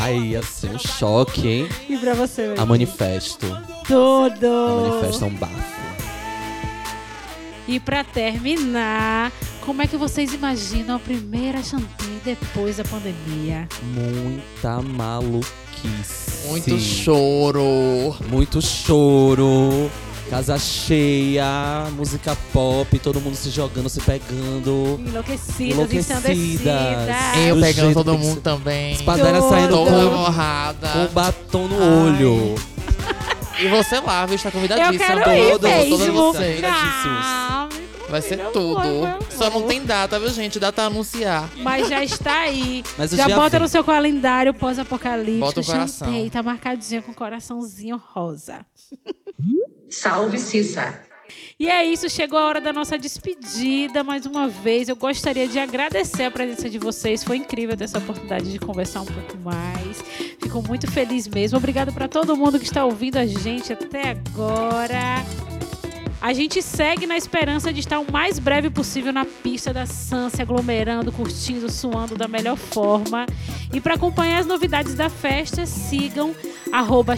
[0.00, 1.68] Ai, ia ser um choque, hein?
[1.88, 2.66] E pra você, A?
[2.66, 3.46] Manifesto.
[3.86, 4.46] Tudo!
[4.46, 5.71] A Manifesto é um bafo.
[7.72, 13.66] E pra terminar, como é que vocês imaginam a primeira Chantei depois da pandemia?
[13.94, 16.48] Muita maluquice.
[16.48, 18.14] Muito choro.
[18.28, 19.90] Muito choro.
[20.28, 25.00] Casa cheia, música pop, todo mundo se jogando, se pegando.
[25.06, 26.66] Enlouquecidas, Enlouquecidas.
[27.48, 28.92] Eu do pegando todo mundo também.
[28.92, 32.22] Espadana saindo com, com batom no Ai.
[32.22, 32.54] olho.
[33.58, 34.34] E você lá, viu?
[34.34, 34.92] Está convidadíssima.
[34.92, 35.98] Eu quero ir todos, mesmo.
[35.98, 36.64] todos vocês.
[36.64, 37.61] Ah,
[38.12, 38.74] Vai ser Não tudo.
[38.74, 40.60] foi, meu Só não tem data, viu, gente?
[40.60, 41.48] Data a anunciar.
[41.56, 42.84] Mas já está aí.
[42.98, 45.40] Mas o já bota no seu calendário pós-apocalipse.
[45.40, 46.08] Bota um coração.
[46.08, 48.66] Chantei, tá marcadinha com coraçãozinho rosa.
[49.88, 51.00] Salve Cissa.
[51.58, 54.04] E é isso, chegou a hora da nossa despedida.
[54.04, 57.24] Mais uma vez, eu gostaria de agradecer a presença de vocês.
[57.24, 60.02] Foi incrível ter essa oportunidade de conversar um pouco mais.
[60.38, 61.56] Fico muito feliz mesmo.
[61.56, 65.24] Obrigado para todo mundo que está ouvindo a gente até agora.
[66.22, 70.30] A gente segue na esperança de estar o mais breve possível na pista da Sun,
[70.30, 73.26] se aglomerando, curtindo, suando da melhor forma.
[73.74, 76.32] E para acompanhar as novidades da festa, sigam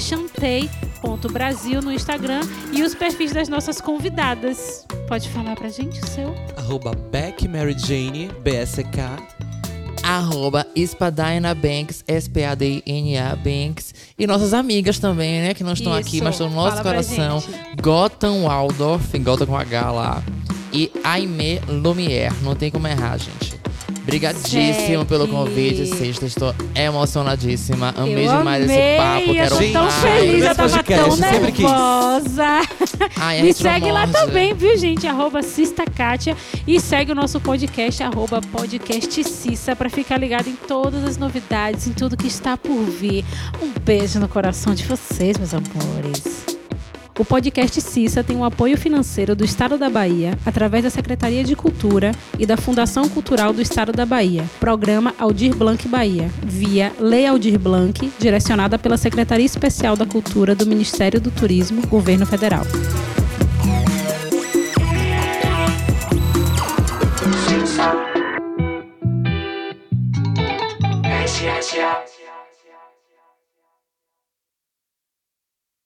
[0.00, 2.40] chantei.brasil no Instagram
[2.72, 4.86] e os perfis das nossas convidadas.
[5.06, 6.34] Pode falar pra gente o seu?
[6.56, 9.33] Arroba Beck Mary Jane, BSK.
[10.04, 13.94] Arroba Espadina Banks, S-P-A-D-I-N-A Banks.
[14.18, 15.54] E nossas amigas também, né?
[15.54, 17.42] Que não estão aqui, Isso, mas estão no nosso fala coração.
[17.80, 20.22] Gotham Waldorf, Gotham com H lá.
[20.72, 22.34] E Aimee Lumière.
[22.42, 23.53] Não tem como errar, gente.
[24.04, 26.26] Obrigadíssimo pelo convite, Sexta.
[26.26, 27.94] Estou emocionadíssima.
[27.96, 29.28] Amei eu demais amei, esse papo.
[29.28, 29.94] eu Quero tô tão mais.
[29.94, 32.44] feliz, eu tava podcast, tão nervosa.
[33.16, 35.06] Ai, a Me segue lá também, viu, gente?
[35.06, 36.36] Arroba Cista Kátia.
[36.66, 41.86] E segue o nosso podcast, arroba podcast Cissa, pra ficar ligado em todas as novidades,
[41.86, 43.24] em tudo que está por vir.
[43.62, 46.53] Um beijo no coração de vocês, meus amores.
[47.16, 51.54] O podcast Cissa tem um apoio financeiro do Estado da Bahia através da Secretaria de
[51.54, 52.10] Cultura
[52.40, 57.56] e da Fundação Cultural do Estado da Bahia, programa Aldir Blanc Bahia, via Lei Aldir
[57.56, 62.66] Blanc, direcionada pela Secretaria Especial da Cultura do Ministério do Turismo, Governo Federal.
[71.04, 72.03] É, é, é.